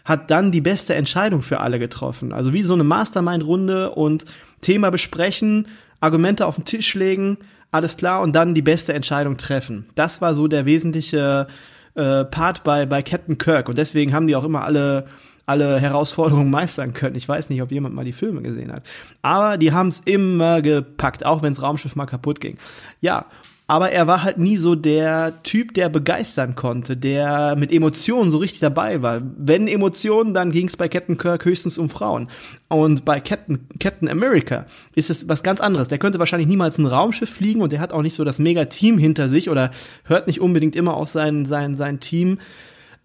hat 0.05 0.29
dann 0.29 0.51
die 0.51 0.61
beste 0.61 0.93
Entscheidung 0.93 1.41
für 1.41 1.61
alle 1.61 1.79
getroffen. 1.79 2.31
Also 2.31 2.53
wie 2.53 2.63
so 2.63 2.73
eine 2.73 2.83
Mastermind-Runde 2.83 3.91
und 3.91 4.25
Thema 4.61 4.89
besprechen, 4.89 5.67
Argumente 5.99 6.45
auf 6.45 6.55
den 6.55 6.65
Tisch 6.65 6.93
legen, 6.95 7.37
alles 7.71 7.97
klar, 7.97 8.21
und 8.21 8.33
dann 8.33 8.55
die 8.55 8.61
beste 8.61 8.93
Entscheidung 8.93 9.37
treffen. 9.37 9.85
Das 9.95 10.21
war 10.21 10.33
so 10.33 10.47
der 10.47 10.65
wesentliche 10.65 11.47
äh, 11.95 12.25
Part 12.25 12.63
bei, 12.63 12.85
bei 12.85 13.01
Captain 13.01 13.37
Kirk. 13.37 13.69
Und 13.69 13.77
deswegen 13.77 14.13
haben 14.13 14.27
die 14.27 14.35
auch 14.35 14.43
immer 14.43 14.63
alle 14.63 15.05
alle 15.49 15.79
Herausforderungen 15.79 16.51
meistern 16.51 16.93
können. 16.93 17.15
Ich 17.15 17.27
weiß 17.27 17.49
nicht, 17.49 17.63
ob 17.63 17.71
jemand 17.71 17.95
mal 17.95 18.05
die 18.05 18.13
Filme 18.13 18.43
gesehen 18.43 18.71
hat. 18.71 18.83
Aber 19.23 19.57
die 19.57 19.71
haben 19.71 19.87
es 19.87 19.99
immer 20.05 20.61
gepackt, 20.61 21.25
auch 21.25 21.41
wenn 21.41 21.53
das 21.53 21.63
Raumschiff 21.63 21.95
mal 21.95 22.05
kaputt 22.05 22.39
ging. 22.39 22.59
Ja, 23.01 23.25
aber 23.69 23.91
er 23.91 24.07
war 24.07 24.23
halt 24.23 24.39
nie 24.39 24.57
so 24.57 24.73
der 24.73 25.43
Typ, 25.43 25.75
der 25.75 25.89
begeistern 25.89 26.55
konnte, 26.55 26.97
der 26.97 27.55
mit 27.55 27.71
Emotionen 27.71 28.31
so 28.31 28.39
richtig 28.39 28.61
dabei 28.61 29.03
war. 29.03 29.21
Wenn 29.37 29.67
Emotionen, 29.67 30.33
dann 30.33 30.49
ging 30.49 30.67
es 30.67 30.75
bei 30.75 30.89
Captain 30.89 31.19
Kirk 31.19 31.45
höchstens 31.45 31.77
um 31.77 31.87
Frauen. 31.87 32.29
Und 32.67 33.05
bei 33.05 33.19
Captain, 33.19 33.67
Captain 33.79 34.09
America 34.09 34.65
ist 34.95 35.11
es 35.11 35.29
was 35.29 35.43
ganz 35.43 35.61
anderes. 35.61 35.87
Der 35.87 35.99
könnte 35.99 36.17
wahrscheinlich 36.17 36.49
niemals 36.49 36.79
ein 36.79 36.87
Raumschiff 36.87 37.29
fliegen 37.29 37.61
und 37.61 37.71
der 37.71 37.79
hat 37.79 37.93
auch 37.93 38.01
nicht 38.01 38.15
so 38.15 38.23
das 38.23 38.39
Mega-Team 38.39 38.97
hinter 38.97 39.29
sich 39.29 39.51
oder 39.51 39.69
hört 40.03 40.25
nicht 40.25 40.41
unbedingt 40.41 40.75
immer 40.75 40.95
auf 40.95 41.09
sein, 41.09 41.45
sein, 41.45 41.77
sein 41.77 41.99
Team, 41.99 42.39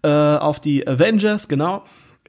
äh, 0.01 0.07
auf 0.07 0.59
die 0.59 0.87
Avengers, 0.87 1.47
genau. 1.47 1.83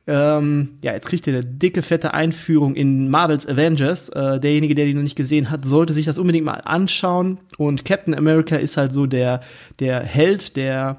Ähm, 0.08 0.78
ja, 0.82 0.92
jetzt 0.92 1.08
kriegt 1.08 1.26
ihr 1.26 1.34
eine 1.34 1.44
dicke, 1.44 1.82
fette 1.82 2.14
Einführung 2.14 2.76
in 2.76 3.10
Marvels 3.10 3.46
Avengers. 3.46 4.08
Äh, 4.10 4.38
derjenige, 4.38 4.74
der 4.74 4.86
die 4.86 4.94
noch 4.94 5.02
nicht 5.02 5.16
gesehen 5.16 5.50
hat, 5.50 5.64
sollte 5.64 5.94
sich 5.94 6.06
das 6.06 6.18
unbedingt 6.18 6.46
mal 6.46 6.60
anschauen. 6.64 7.38
Und 7.58 7.84
Captain 7.84 8.14
America 8.14 8.56
ist 8.56 8.76
halt 8.76 8.92
so 8.92 9.06
der, 9.06 9.40
der 9.80 10.00
Held 10.00 10.56
der 10.56 10.98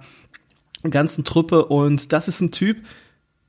ganzen 0.90 1.24
Truppe. 1.24 1.66
Und 1.66 2.12
das 2.12 2.28
ist 2.28 2.42
ein 2.42 2.52
Typ, 2.52 2.78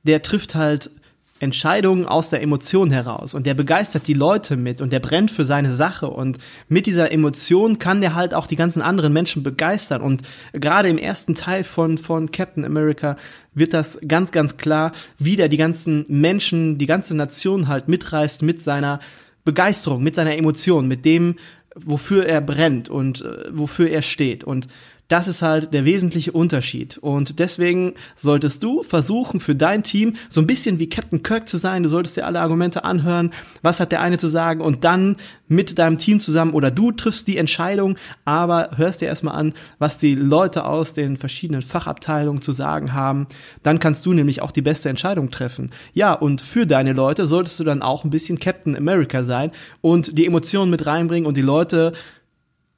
der 0.03 0.21
trifft 0.21 0.55
halt 0.55 0.91
Entscheidungen 1.39 2.05
aus 2.05 2.29
der 2.29 2.41
Emotion 2.41 2.91
heraus. 2.91 3.33
Und 3.33 3.45
der 3.45 3.53
begeistert 3.53 4.07
die 4.07 4.13
Leute 4.13 4.57
mit 4.57 4.81
und 4.81 4.91
der 4.91 4.99
brennt 4.99 5.31
für 5.31 5.45
seine 5.45 5.71
Sache. 5.71 6.09
Und 6.09 6.37
mit 6.67 6.85
dieser 6.85 7.11
Emotion 7.11 7.79
kann 7.79 8.01
der 8.01 8.15
halt 8.15 8.33
auch 8.33 8.47
die 8.47 8.55
ganzen 8.55 8.81
anderen 8.81 9.13
Menschen 9.13 9.41
begeistern. 9.41 10.01
Und 10.01 10.23
gerade 10.53 10.89
im 10.89 10.97
ersten 10.97 11.35
Teil 11.35 11.63
von 11.63 11.97
von 11.97 12.31
Captain 12.31 12.65
America 12.65 13.17
wird 13.53 13.73
das 13.73 13.99
ganz 14.07 14.31
ganz 14.31 14.57
klar, 14.57 14.91
wie 15.17 15.35
der 15.35 15.49
die 15.49 15.57
ganzen 15.57 16.05
Menschen, 16.07 16.77
die 16.77 16.85
ganze 16.85 17.15
Nation 17.15 17.67
halt 17.67 17.87
mitreißt 17.87 18.41
mit 18.41 18.61
seiner 18.61 18.99
Begeisterung, 19.45 20.03
mit 20.03 20.15
seiner 20.15 20.37
Emotion, 20.37 20.87
mit 20.87 21.05
dem 21.05 21.35
wofür 21.75 22.25
er 22.25 22.41
brennt 22.41 22.89
und 22.89 23.21
äh, 23.21 23.45
wofür 23.51 23.89
er 23.89 24.01
steht. 24.01 24.43
Und 24.43 24.67
das 25.09 25.27
ist 25.27 25.41
halt 25.41 25.73
der 25.73 25.85
wesentliche 25.85 26.31
Unterschied. 26.31 26.97
Und 26.99 27.39
deswegen 27.39 27.95
solltest 28.15 28.63
du 28.63 28.83
versuchen, 28.83 29.39
für 29.39 29.55
dein 29.55 29.83
Team 29.83 30.15
so 30.29 30.39
ein 30.39 30.47
bisschen 30.47 30.77
wie 30.77 30.87
Captain 30.87 31.23
Kirk 31.23 31.49
zu 31.49 31.57
sein. 31.57 31.83
Du 31.83 31.89
solltest 31.89 32.15
dir 32.15 32.27
alle 32.27 32.39
Argumente 32.39 32.83
anhören. 32.83 33.33
Was 33.63 33.79
hat 33.79 33.91
der 33.91 34.01
eine 34.01 34.19
zu 34.19 34.27
sagen? 34.27 34.61
Und 34.61 34.83
dann 34.83 35.17
mit 35.47 35.79
deinem 35.79 35.97
Team 35.97 36.19
zusammen 36.19 36.53
oder 36.53 36.69
du 36.69 36.91
triffst 36.91 37.27
die 37.27 37.37
Entscheidung, 37.37 37.97
aber 38.23 38.77
hörst 38.77 39.01
dir 39.01 39.07
erstmal 39.07 39.35
an, 39.35 39.53
was 39.79 39.97
die 39.97 40.13
Leute 40.13 40.65
aus 40.65 40.93
den 40.93 41.17
verschiedenen 41.17 41.63
Fachabteilungen 41.63 42.43
zu 42.43 42.51
sagen 42.51 42.93
haben. 42.93 43.25
Dann 43.63 43.79
kannst 43.79 44.05
du 44.05 44.13
nämlich 44.13 44.43
auch 44.43 44.51
die 44.51 44.61
beste 44.61 44.89
Entscheidung 44.89 45.31
treffen. 45.31 45.71
Ja, 45.93 46.13
und 46.13 46.39
für 46.39 46.67
deine 46.67 46.93
Leute 46.93 47.25
solltest 47.25 47.59
du 47.59 47.63
dann 47.63 47.81
auch 47.81 48.03
ein 48.03 48.11
bisschen 48.11 48.37
Captain 48.37 48.77
America 48.77 49.23
sein 49.23 49.49
und 49.81 50.19
die 50.19 50.27
Emotionen 50.27 50.69
mit 50.69 50.85
reinbringen 50.85 51.25
und 51.25 51.35
die 51.35 51.41
Leute 51.41 51.93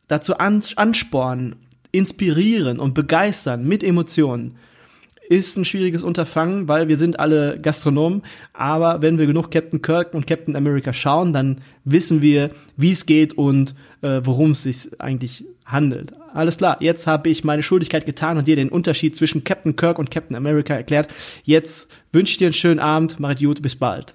dazu 0.08 0.38
anspornen, 0.38 1.56
inspirieren 1.92 2.80
und 2.80 2.94
begeistern 2.94 3.68
mit 3.68 3.84
Emotionen 3.84 4.58
ist 5.32 5.56
ein 5.56 5.64
schwieriges 5.64 6.04
Unterfangen, 6.04 6.68
weil 6.68 6.90
wir 6.90 6.98
sind 6.98 7.18
alle 7.18 7.58
Gastronomen. 7.58 8.22
Aber 8.52 9.02
wenn 9.02 9.18
wir 9.18 9.28
genug 9.28 9.50
Captain 9.50 9.82
Kirk 9.82 10.14
und 10.14 10.28
Captain 10.28 10.58
America 10.58 10.92
schauen, 10.92 11.32
dann 11.32 11.62
wissen 11.86 12.22
wir, 12.22 12.50
wie 12.76 12.92
es 12.92 13.06
geht 13.06 13.38
und 13.38 13.74
äh, 14.02 14.20
worum 14.26 14.52
es 14.52 14.64
sich 14.64 14.90
eigentlich 15.00 15.46
handelt. 15.64 16.12
Alles 16.34 16.58
klar, 16.58 16.78
jetzt 16.82 17.08
habe 17.08 17.30
ich 17.30 17.46
meine 17.46 17.64
Schuldigkeit 17.64 18.06
getan 18.06 18.38
und 18.38 18.46
dir 18.46 18.58
den 18.58 18.68
Unterschied 18.68 19.16
zwischen 19.16 19.46
Captain 19.46 19.78
Kirk 19.78 20.00
und 20.00 20.12
Captain 20.12 20.36
America 20.36 20.74
erklärt. 20.74 21.10
Jetzt 21.46 21.90
wünsche 22.12 22.32
ich 22.32 22.38
dir 22.38 22.48
einen 22.48 22.54
schönen 22.54 22.82
Abend, 22.82 23.18
mach 23.22 23.38
gut, 23.38 23.62
bis 23.62 23.78
bald. 23.78 24.14